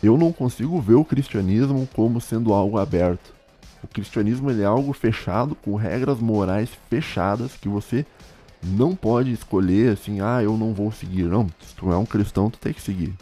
[0.02, 3.34] Eu não consigo ver o cristianismo como sendo algo aberto.
[3.82, 8.04] O cristianismo é algo fechado, com regras morais fechadas, que você
[8.62, 11.24] não pode escolher assim, ah, eu não vou seguir.
[11.24, 13.14] Não, se tu é um cristão, tu tem que seguir.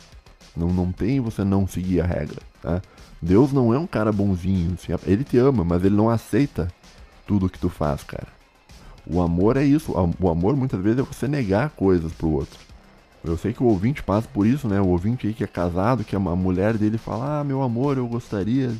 [0.56, 2.40] Não, não tem você não seguir a regra.
[2.60, 2.82] Tá?
[3.20, 4.74] Deus não é um cara bonzinho.
[4.74, 6.68] Assim, ele te ama, mas ele não aceita
[7.26, 8.28] tudo que tu faz, cara.
[9.06, 9.92] O amor é isso.
[10.20, 12.58] O amor muitas vezes é você negar coisas pro outro.
[13.24, 14.80] Eu sei que o ouvinte passa por isso, né?
[14.80, 18.06] O ouvinte aí que é casado, que a mulher dele fala, ah, meu amor, eu
[18.06, 18.72] gostaria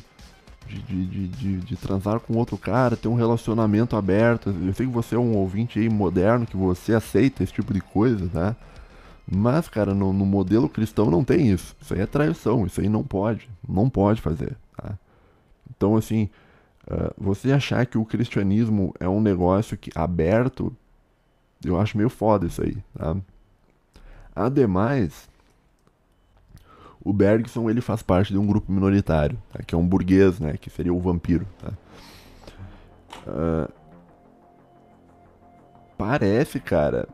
[0.67, 4.49] de, de, de, de, transar com outro cara, ter um relacionamento aberto.
[4.49, 7.81] Eu sei que você é um ouvinte aí moderno, que você aceita esse tipo de
[7.81, 8.55] coisa, tá?
[9.31, 11.75] Mas, cara, no, no modelo cristão não tem isso.
[11.81, 13.49] Isso aí é traição, isso aí não pode.
[13.67, 14.97] Não pode fazer, tá?
[15.69, 16.29] Então, assim,
[16.89, 20.75] uh, você achar que o cristianismo é um negócio que, aberto,
[21.63, 23.15] eu acho meio foda isso aí, tá?
[24.39, 25.29] Ademais,
[27.03, 29.61] o Bergson ele faz parte de um grupo minoritário, tá?
[29.61, 30.55] que é um burguês, né?
[30.55, 31.45] que seria o vampiro.
[31.59, 31.73] Tá?
[33.27, 33.71] Uh,
[35.97, 37.05] parece, cara.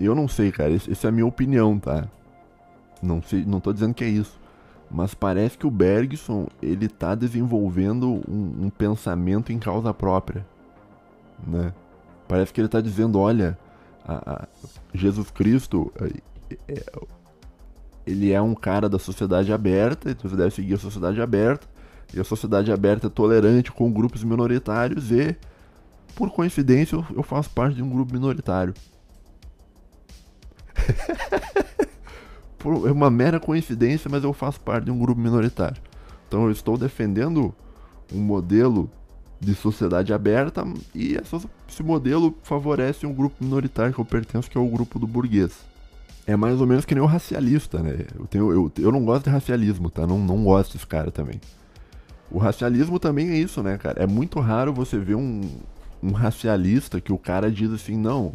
[0.00, 0.74] Eu não sei, cara.
[0.74, 2.08] Essa é a minha opinião, tá?
[3.02, 4.40] Não sei, não tô dizendo que é isso.
[4.90, 10.46] Mas parece que o Bergson ele tá desenvolvendo um, um pensamento em causa própria,
[11.46, 11.74] né?
[12.26, 13.58] Parece que ele tá dizendo, olha,
[14.06, 14.48] a, a
[14.94, 15.92] Jesus Cristo
[18.06, 21.66] ele é um cara da sociedade aberta, então você deve seguir a sociedade aberta.
[22.14, 25.36] E a sociedade aberta é tolerante com grupos minoritários e,
[26.14, 28.72] por coincidência, eu faço parte de um grupo minoritário.
[32.86, 35.82] é uma mera coincidência, mas eu faço parte de um grupo minoritário.
[36.28, 37.52] Então eu estou defendendo
[38.12, 38.88] um modelo
[39.40, 41.16] de sociedade aberta e
[41.68, 45.75] esse modelo favorece um grupo minoritário que eu pertenço, que é o grupo do burguês
[46.26, 48.06] é mais ou menos que nem o racialista, né?
[48.18, 50.06] Eu, tenho, eu, eu não gosto de racialismo, tá?
[50.06, 51.40] Não, não gosto desse cara também.
[52.30, 54.02] O racialismo também é isso, né, cara?
[54.02, 55.40] É muito raro você ver um,
[56.02, 58.34] um racialista que o cara diz assim, não,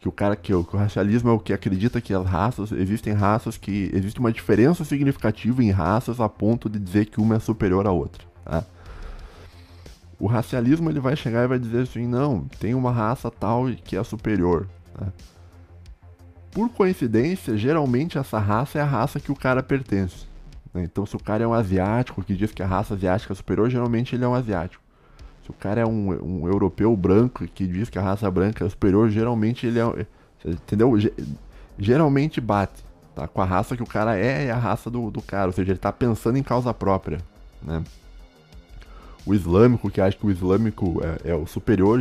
[0.00, 3.12] que o cara que, que o racialismo é o que acredita que as raças, existem
[3.12, 7.38] raças que existe uma diferença significativa em raças a ponto de dizer que uma é
[7.38, 8.64] superior à outra, tá?
[10.18, 13.94] O racialismo ele vai chegar e vai dizer assim, não, tem uma raça tal que
[13.94, 15.12] é superior, tá?
[16.56, 20.24] Por coincidência, geralmente essa raça é a raça que o cara pertence.
[20.72, 20.84] Né?
[20.84, 23.68] Então, se o cara é um asiático que diz que a raça asiática é superior,
[23.68, 24.82] geralmente ele é um asiático.
[25.44, 28.68] Se o cara é um, um europeu branco que diz que a raça branca é
[28.70, 30.06] superior, geralmente ele é.
[30.46, 30.94] Entendeu?
[31.78, 32.82] Geralmente bate
[33.14, 33.28] tá?
[33.28, 35.48] com a raça que o cara é e a raça do, do cara.
[35.48, 37.18] Ou seja, ele está pensando em causa própria.
[37.62, 37.84] Né?
[39.26, 42.00] O islâmico, que acha que o islâmico é, é o superior,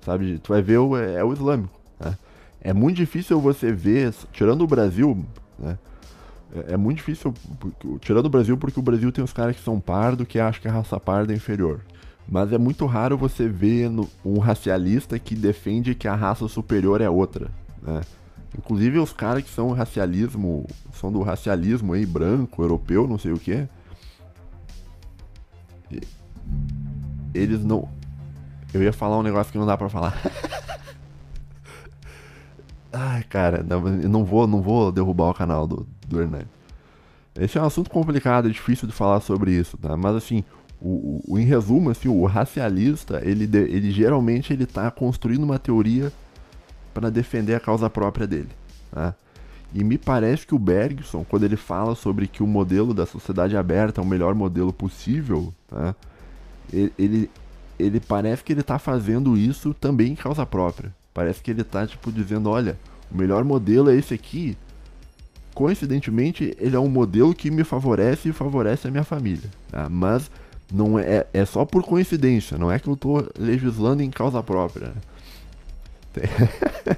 [0.00, 0.38] sabe?
[0.38, 1.76] Tu vai ver, é, é o islâmico.
[1.98, 2.16] Né?
[2.66, 5.24] É muito difícil você ver, tirando o Brasil,
[5.56, 5.78] né?
[6.52, 7.32] É, é muito difícil,
[8.00, 10.66] tirando o Brasil, porque o Brasil tem os caras que são pardo, que acham que
[10.66, 11.82] a raça parda é inferior.
[12.28, 13.88] Mas é muito raro você ver
[14.24, 18.00] um racialista que defende que a raça superior é outra, né?
[18.58, 23.38] Inclusive os caras que são racialismo, são do racialismo aí, branco, europeu, não sei o
[23.38, 23.68] que.
[27.32, 27.88] Eles não.
[28.74, 30.20] Eu ia falar um negócio que não dá pra falar.
[33.22, 33.64] Cara,
[34.08, 36.46] não, vou, não vou derrubar o canal do, do Hernani.
[37.38, 39.96] Esse é um assunto complicado, é difícil de falar sobre isso, tá?
[39.96, 40.42] Mas assim,
[40.80, 46.10] o, o, em resumo, assim, o racialista, ele, ele geralmente ele tá construindo uma teoria
[46.94, 48.48] para defender a causa própria dele,
[48.90, 49.14] tá?
[49.74, 53.56] E me parece que o Bergson, quando ele fala sobre que o modelo da sociedade
[53.56, 55.94] aberta é o melhor modelo possível, tá?
[56.72, 57.30] ele, ele,
[57.78, 60.94] ele parece que ele está fazendo isso também em causa própria.
[61.12, 62.78] Parece que ele tá, tipo, dizendo, olha,
[63.10, 64.56] o melhor modelo é esse aqui.
[65.54, 69.48] Coincidentemente, ele é um modelo que me favorece e favorece a minha família.
[69.70, 69.88] Tá?
[69.88, 70.30] Mas
[70.72, 74.92] não é, é só por coincidência, não é que eu tô legislando em causa própria.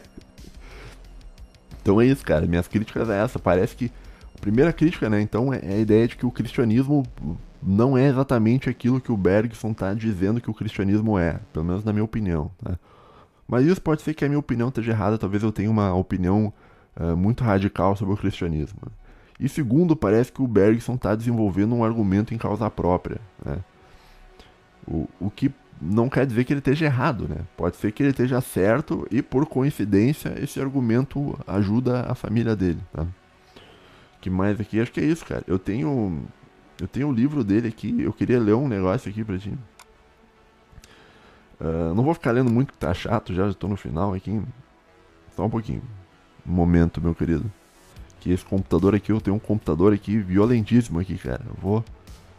[1.82, 2.46] então é isso, cara.
[2.46, 3.38] Minhas críticas é essa.
[3.38, 3.90] Parece que.
[4.34, 5.20] A primeira crítica, né?
[5.20, 7.04] Então, é a ideia de que o cristianismo
[7.60, 11.40] não é exatamente aquilo que o Bergson tá dizendo que o cristianismo é.
[11.52, 12.50] Pelo menos na minha opinião.
[12.62, 12.78] Tá?
[13.48, 16.52] Mas isso pode ser que a minha opinião esteja errada, talvez eu tenha uma opinião
[16.94, 18.78] uh, muito radical sobre o cristianismo.
[19.40, 23.20] E segundo, parece que o Bergson está desenvolvendo um argumento em causa própria.
[23.44, 23.58] Né?
[24.86, 27.38] O, o que não quer dizer que ele esteja errado, né?
[27.56, 32.80] Pode ser que ele esteja certo e, por coincidência, esse argumento ajuda a família dele.
[32.92, 33.06] Tá?
[34.20, 34.80] que mais aqui?
[34.80, 35.42] Acho que é isso, cara.
[35.46, 36.22] Eu tenho
[36.80, 38.02] eu tenho o um livro dele aqui.
[38.02, 39.52] Eu queria ler um negócio aqui pra ti.
[41.60, 44.40] Uh, não vou ficar lendo muito, que tá chato já, tô no final aqui.
[45.34, 45.82] Só um pouquinho.
[46.46, 47.50] Um momento, meu querido.
[48.20, 51.42] Que esse computador aqui, eu tenho um computador aqui violentíssimo aqui, cara.
[51.46, 51.84] Eu vou.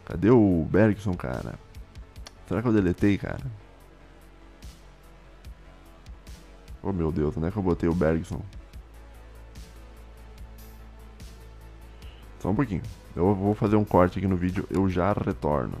[0.04, 1.58] Cadê o Bergson, cara?
[2.46, 3.40] Será que eu deletei, cara?
[6.82, 8.40] Oh meu Deus, onde é que eu botei o Bergson?
[12.40, 12.82] Só um pouquinho.
[13.14, 15.76] Eu vou fazer um corte aqui no vídeo, eu já retorno.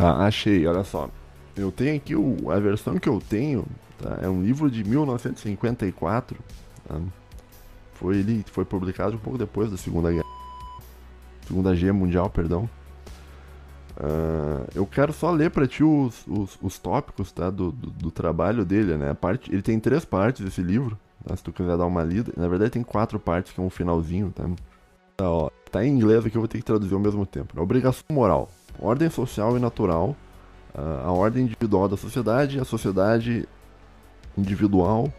[0.00, 1.10] Tá, achei, olha só.
[1.54, 3.66] eu tenho aqui o, a versão que eu tenho,
[3.98, 4.18] tá?
[4.22, 6.38] É um livro de 1954.
[6.88, 6.98] Tá?
[7.92, 10.24] Foi, ele foi publicado um pouco depois da Segunda Guerra.
[11.46, 12.62] Segunda Guerra Mundial, perdão.
[13.98, 18.10] Uh, eu quero só ler para ti os, os, os, tópicos tá, do, do, do,
[18.10, 19.12] trabalho dele, né?
[19.12, 21.36] parte, ele tem três partes esse livro, tá?
[21.36, 22.32] se tu quiser dar uma lida.
[22.38, 24.48] Na verdade tem quatro partes, que é um finalzinho, tá?
[25.14, 27.60] Tá, ó, tá em inglês aqui, eu vou ter que traduzir ao mesmo tempo.
[27.60, 28.48] Obrigação moral,
[28.80, 30.16] ordem social e natural,
[30.74, 33.46] uh, a ordem individual da sociedade, a sociedade
[34.36, 35.12] individual,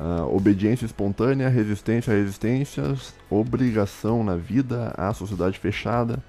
[0.00, 6.22] uh, obediência espontânea, resistência a resistências, obrigação na vida, a sociedade fechada,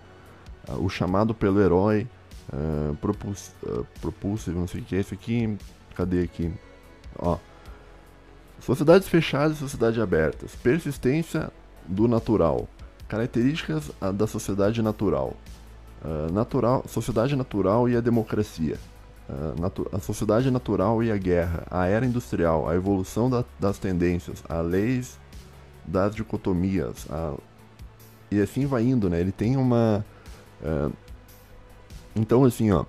[0.68, 2.08] uh, o chamado pelo herói,
[2.52, 5.58] uh, propuls, uh, não sei o que é isso aqui,
[5.96, 6.52] cadê aqui?
[7.18, 7.38] Ó,
[8.60, 11.52] sociedades fechadas e sociedades abertas, persistência
[11.88, 12.68] do natural,
[13.08, 15.36] características da sociedade natural,
[16.32, 18.78] natural, sociedade natural e a democracia,
[19.94, 24.66] a sociedade natural e a guerra, a era industrial, a evolução da, das tendências, as
[24.66, 25.20] leis
[25.86, 27.36] das dicotomias, a,
[28.30, 29.20] e assim vai indo, né?
[29.20, 30.06] Ele tem uma
[30.64, 30.90] é,
[32.16, 32.86] então, assim, ó,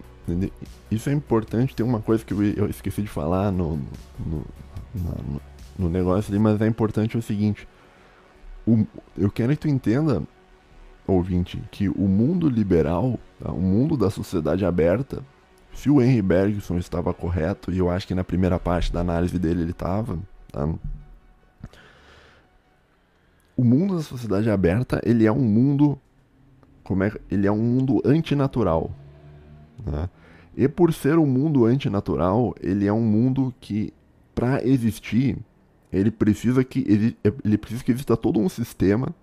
[0.91, 1.75] isso é importante.
[1.75, 3.77] Tem uma coisa que eu esqueci de falar no,
[4.19, 4.45] no,
[4.95, 5.41] no,
[5.79, 7.67] no negócio ali, mas é importante o seguinte:
[8.67, 8.87] o,
[9.17, 10.23] eu quero que tu entenda,
[11.13, 15.23] ouvinte, que o mundo liberal, tá, o mundo da sociedade aberta,
[15.73, 19.39] se o Henry Bergson estava correto, e eu acho que na primeira parte da análise
[19.39, 20.19] dele ele estava,
[20.51, 20.69] tá?
[23.57, 25.99] o mundo da sociedade aberta ele é um mundo
[26.83, 28.91] como é, ele é um mundo antinatural.
[29.87, 30.09] Né?
[30.57, 33.93] E por ser um mundo antinatural, ele é um mundo que,
[34.35, 35.39] para existir,
[35.93, 39.15] ele precisa que ele, ele precisa que exista todo um sistema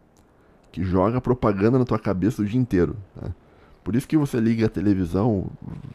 [0.71, 2.95] que joga propaganda na tua cabeça o dia inteiro.
[3.19, 3.33] Né?
[3.83, 5.47] Por isso que você liga a televisão,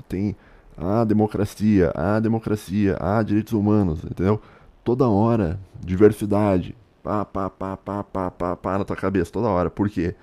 [0.09, 0.37] tem
[0.77, 4.41] a democracia, a democracia, a direitos humanos, entendeu?
[4.83, 9.71] Toda hora, diversidade, pá, pá, pá, pá, pá, pá, pá na tua cabeça, toda hora.
[9.71, 10.15] Por quê?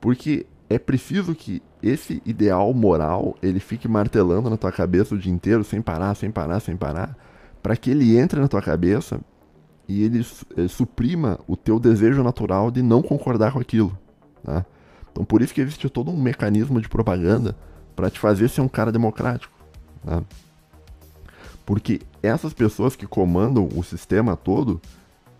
[0.00, 5.32] Porque é preciso que esse ideal moral ele fique martelando na tua cabeça o dia
[5.32, 7.16] inteiro, sem parar, sem parar, sem parar,
[7.62, 9.20] para que ele entre na tua cabeça
[9.90, 10.24] e ele,
[10.56, 13.98] ele, suprima o teu desejo natural de não concordar com aquilo.
[14.44, 14.64] Tá?
[15.10, 17.56] Então por isso que existe todo um mecanismo de propaganda
[17.96, 19.52] para te fazer ser um cara democrático.
[20.06, 20.22] Tá?
[21.66, 24.80] Porque essas pessoas que comandam o sistema todo,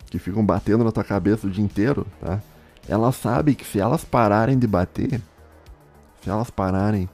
[0.06, 2.40] que ficam batendo na tua cabeça o dia inteiro, tá?
[2.88, 5.20] elas sabem que se elas pararem de bater,
[6.20, 7.08] se elas pararem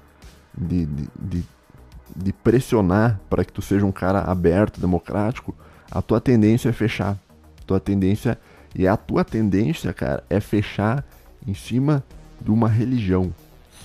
[0.56, 1.44] de, de, de,
[2.16, 5.54] de pressionar para que tu seja um cara aberto, democrático,
[5.90, 7.18] a tua tendência é fechar.
[7.66, 8.38] Tua tendência
[8.74, 11.04] e a tua tendência, cara, é fechar
[11.46, 12.04] em cima
[12.40, 13.32] de uma religião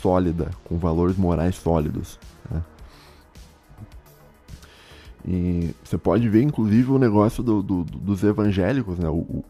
[0.01, 2.19] sólida, com valores morais sólidos.
[2.49, 2.63] Né?
[5.25, 9.07] E você pode ver, inclusive, o negócio do, do, dos evangélicos, né?
[9.07, 9.43] O,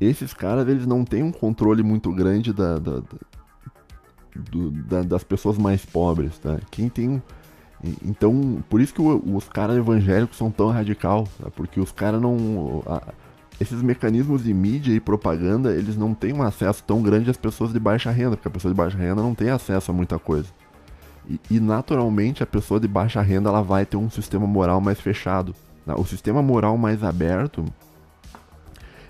[0.00, 3.02] esses caras eles não têm um controle muito grande da, da,
[4.34, 6.58] do, da das pessoas mais pobres, tá?
[6.70, 7.22] Quem tem
[8.04, 11.50] então, por isso que os caras evangélicos são tão radical, tá?
[11.50, 12.82] porque os caras não.
[12.86, 13.02] A,
[13.60, 17.74] esses mecanismos de mídia e propaganda, eles não têm um acesso tão grande às pessoas
[17.74, 20.48] de baixa renda, porque a pessoa de baixa renda não tem acesso a muita coisa.
[21.28, 24.98] E, e naturalmente a pessoa de baixa renda ela vai ter um sistema moral mais
[24.98, 25.54] fechado.
[25.84, 25.94] Tá?
[25.94, 27.62] O sistema moral mais aberto,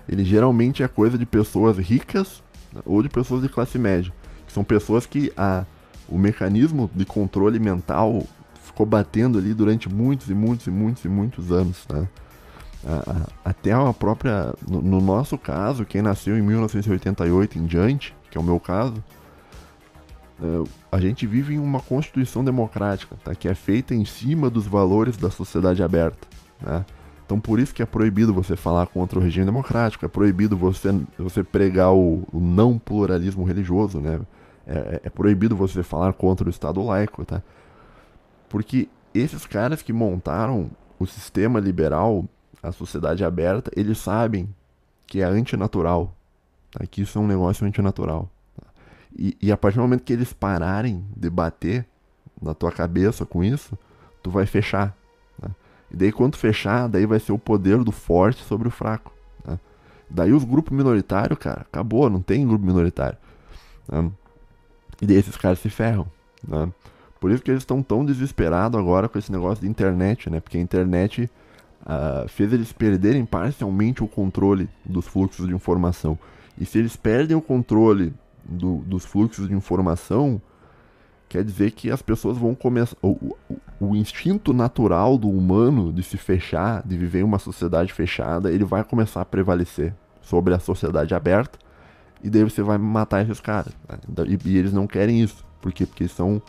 [0.07, 2.43] ele geralmente é coisa de pessoas ricas
[2.73, 4.11] né, ou de pessoas de classe média.
[4.45, 5.65] Que são pessoas que a,
[6.09, 8.21] o mecanismo de controle mental
[8.65, 11.85] ficou batendo ali durante muitos e muitos e muitos e muitos anos.
[11.89, 12.05] Né?
[12.85, 13.11] A,
[13.45, 14.53] a, até a própria.
[14.67, 19.03] No, no, nosso caso, quem nasceu em 1988 em diante, que é o meu caso,
[20.41, 23.35] é, a gente vive em uma constituição democrática, tá?
[23.35, 26.27] que é feita em cima dos valores da sociedade aberta.
[26.59, 26.85] Né?
[27.31, 30.89] Então por isso que é proibido você falar contra o regime democrático, é proibido você,
[31.17, 34.19] você pregar o, o não pluralismo religioso, né?
[34.67, 37.41] É, é, é, proibido você falar contra o Estado laico, tá?
[38.49, 40.69] Porque esses caras que montaram
[40.99, 42.25] o sistema liberal,
[42.61, 44.53] a sociedade aberta, eles sabem
[45.07, 46.15] que é antinatural,
[46.71, 46.85] tá?
[46.85, 48.29] que isso é um negócio antinatural.
[48.55, 48.67] Tá?
[49.17, 51.85] E, e a partir do momento que eles pararem de bater
[52.41, 53.77] na tua cabeça com isso,
[54.21, 54.95] tu vai fechar.
[55.91, 59.11] E daí quando fechar, daí vai ser o poder do forte sobre o fraco.
[59.45, 59.59] Né?
[60.09, 63.17] Daí os grupos minoritários, cara, acabou, não tem grupo minoritário.
[63.91, 64.09] Né?
[65.01, 66.07] E daí esses caras se ferram.
[66.47, 66.71] Né?
[67.19, 70.39] Por isso que eles estão tão desesperados agora com esse negócio de internet, né?
[70.39, 71.29] Porque a internet
[71.81, 76.17] uh, fez eles perderem parcialmente o controle dos fluxos de informação.
[76.57, 78.13] E se eles perdem o controle
[78.43, 80.41] do, dos fluxos de informação,
[81.29, 82.97] quer dizer que as pessoas vão começar.
[83.01, 87.93] O, o, o, instinto natural do humano de se fechar, de viver em uma sociedade
[87.93, 91.57] fechada, ele vai começar a prevalecer sobre a sociedade aberta.
[92.23, 93.73] E daí você vai matar esses caras.
[93.87, 93.97] Né?
[94.27, 95.43] E, e, eles não querem isso.
[95.61, 95.85] Por quê?
[95.85, 96.41] Porque são.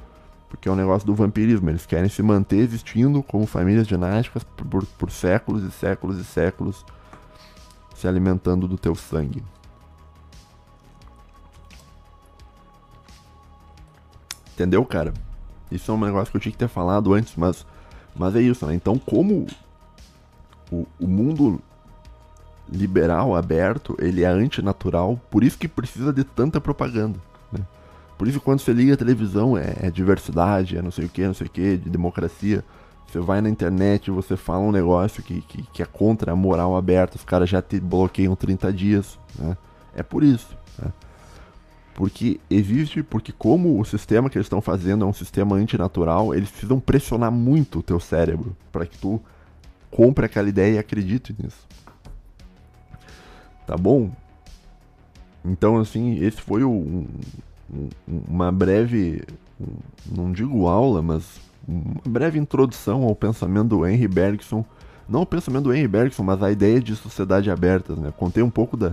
[0.52, 1.70] Porque é o um negócio do vampirismo.
[1.70, 6.84] Eles querem se manter existindo como famílias dinásticas por, por, séculos e séculos e séculos
[7.94, 9.42] se alimentando do teu sangue.
[14.52, 15.14] Entendeu, cara?
[15.70, 17.66] Isso é um negócio que eu tinha que ter falado antes, mas,
[18.14, 18.74] mas é isso, né?
[18.74, 19.46] Então, como
[20.70, 21.62] o, o mundo
[22.68, 27.18] liberal, aberto, ele é antinatural, por isso que precisa de tanta propaganda?
[28.16, 31.26] Por isso quando você liga a televisão é, é diversidade, é não sei o que,
[31.26, 32.64] não sei o que, de democracia.
[33.06, 36.76] Você vai na internet, você fala um negócio que, que, que é contra a moral
[36.76, 39.56] aberta, os caras já te bloqueiam 30 dias, né?
[39.94, 40.90] É por isso, né?
[41.94, 46.50] Porque existe, porque como o sistema que eles estão fazendo é um sistema antinatural, eles
[46.50, 49.20] precisam pressionar muito o teu cérebro para que tu
[49.90, 51.68] compre aquela ideia e acredite nisso.
[53.66, 54.10] Tá bom?
[55.44, 57.08] Então, assim, esse foi um, um,
[58.06, 59.22] uma breve,
[60.10, 64.64] não digo aula, mas uma breve introdução ao pensamento do Henry Bergson.
[65.08, 68.12] Não o pensamento do Henry Bergson, mas a ideia de sociedade aberta, né?
[68.16, 68.92] Contei um pouco da,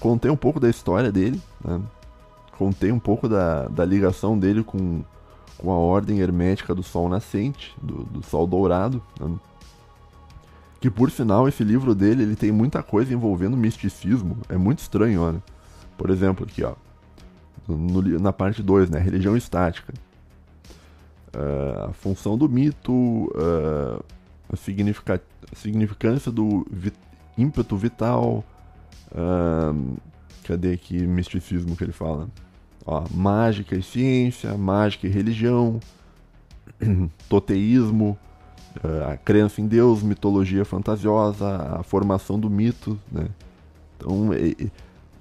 [0.00, 1.80] contei um pouco da história dele, né?
[2.56, 5.02] contei um pouco da, da ligação dele com,
[5.58, 9.02] com a ordem hermética do Sol Nascente, do, do Sol Dourado.
[9.20, 9.34] Né?
[10.80, 14.36] Que por sinal, esse livro dele ele tem muita coisa envolvendo misticismo.
[14.48, 15.42] É muito estranho, olha.
[15.96, 16.74] Por exemplo, aqui, ó.
[17.66, 18.98] No, na parte 2, né?
[18.98, 19.92] Religião estática.
[21.34, 24.04] Uh, a função do mito, uh,
[24.52, 26.92] a, significa, a significância do vi
[27.36, 28.44] ímpeto vital.
[29.10, 29.96] Uh,
[30.44, 32.28] cadê aqui misticismo que ele fala?
[32.86, 35.80] Ó, mágica e ciência, mágica e religião,
[37.28, 38.18] toteísmo,
[39.10, 43.28] a crença em Deus, mitologia fantasiosa, a formação do mito, né?
[43.96, 44.30] Então,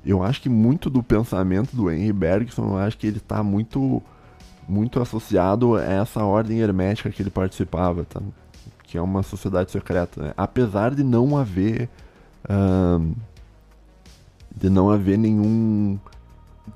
[0.05, 4.01] eu acho que muito do pensamento do Henry Bergson, eu acho que ele está muito
[4.67, 8.21] muito associado a essa ordem hermética que ele participava, tá?
[8.83, 10.33] Que é uma sociedade secreta, né?
[10.37, 11.89] Apesar de não haver
[14.55, 15.97] de não haver nenhum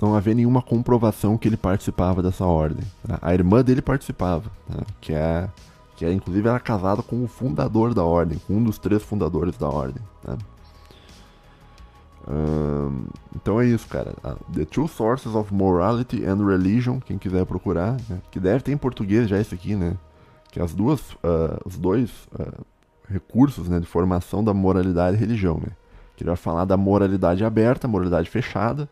[0.02, 2.84] não haver nenhuma comprovação que ele participava dessa ordem.
[3.08, 3.18] Né?
[3.22, 4.82] A irmã dele participava, né?
[5.00, 5.50] que é
[5.96, 9.58] que é, inclusive era casada com o fundador da ordem, com um dos três fundadores
[9.58, 10.02] da ordem.
[10.24, 10.38] Né?
[12.30, 13.06] Um,
[13.36, 14.14] então é isso, cara.
[14.54, 18.20] The Two Sources of Morality and Religion, quem quiser procurar, né?
[18.30, 19.96] que deve ter em português já esse aqui, né?
[20.52, 22.66] Que as duas, uh, os dois uh,
[23.10, 25.72] recursos né, de formação da moralidade e religião, né?
[26.16, 28.90] Que ele vai falar da moralidade aberta, moralidade fechada,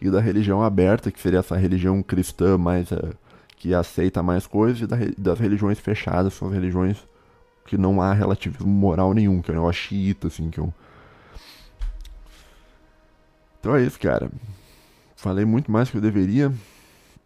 [0.00, 3.14] e da religião aberta, que seria essa religião cristã mais uh,
[3.56, 6.98] que aceita mais coisas, e da, das religiões fechadas, são as religiões
[7.66, 10.72] que não há relativismo moral nenhum, que é o negócio xiita, assim, que é um...
[13.60, 14.30] Então é isso, cara.
[15.16, 16.52] Falei muito mais que eu deveria.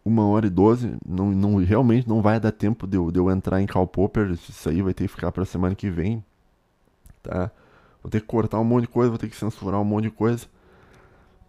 [0.03, 0.97] Uma hora e doze.
[1.07, 4.31] Não, não, realmente não vai dar tempo de eu, de eu entrar em Cal Popper.
[4.31, 6.23] Isso aí vai ter que ficar pra semana que vem.
[7.21, 7.51] Tá?
[8.01, 10.11] Vou ter que cortar um monte de coisa, vou ter que censurar um monte de
[10.11, 10.45] coisa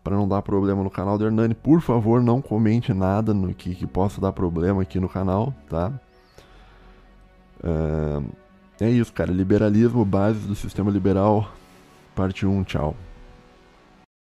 [0.04, 1.54] para não dar problema no canal do Hernani.
[1.54, 5.90] Por favor, não comente nada no que, que possa dar problema aqui no canal, tá?
[8.78, 9.32] É, é isso, cara.
[9.32, 11.50] Liberalismo, bases do sistema liberal,
[12.14, 12.94] parte 1, tchau.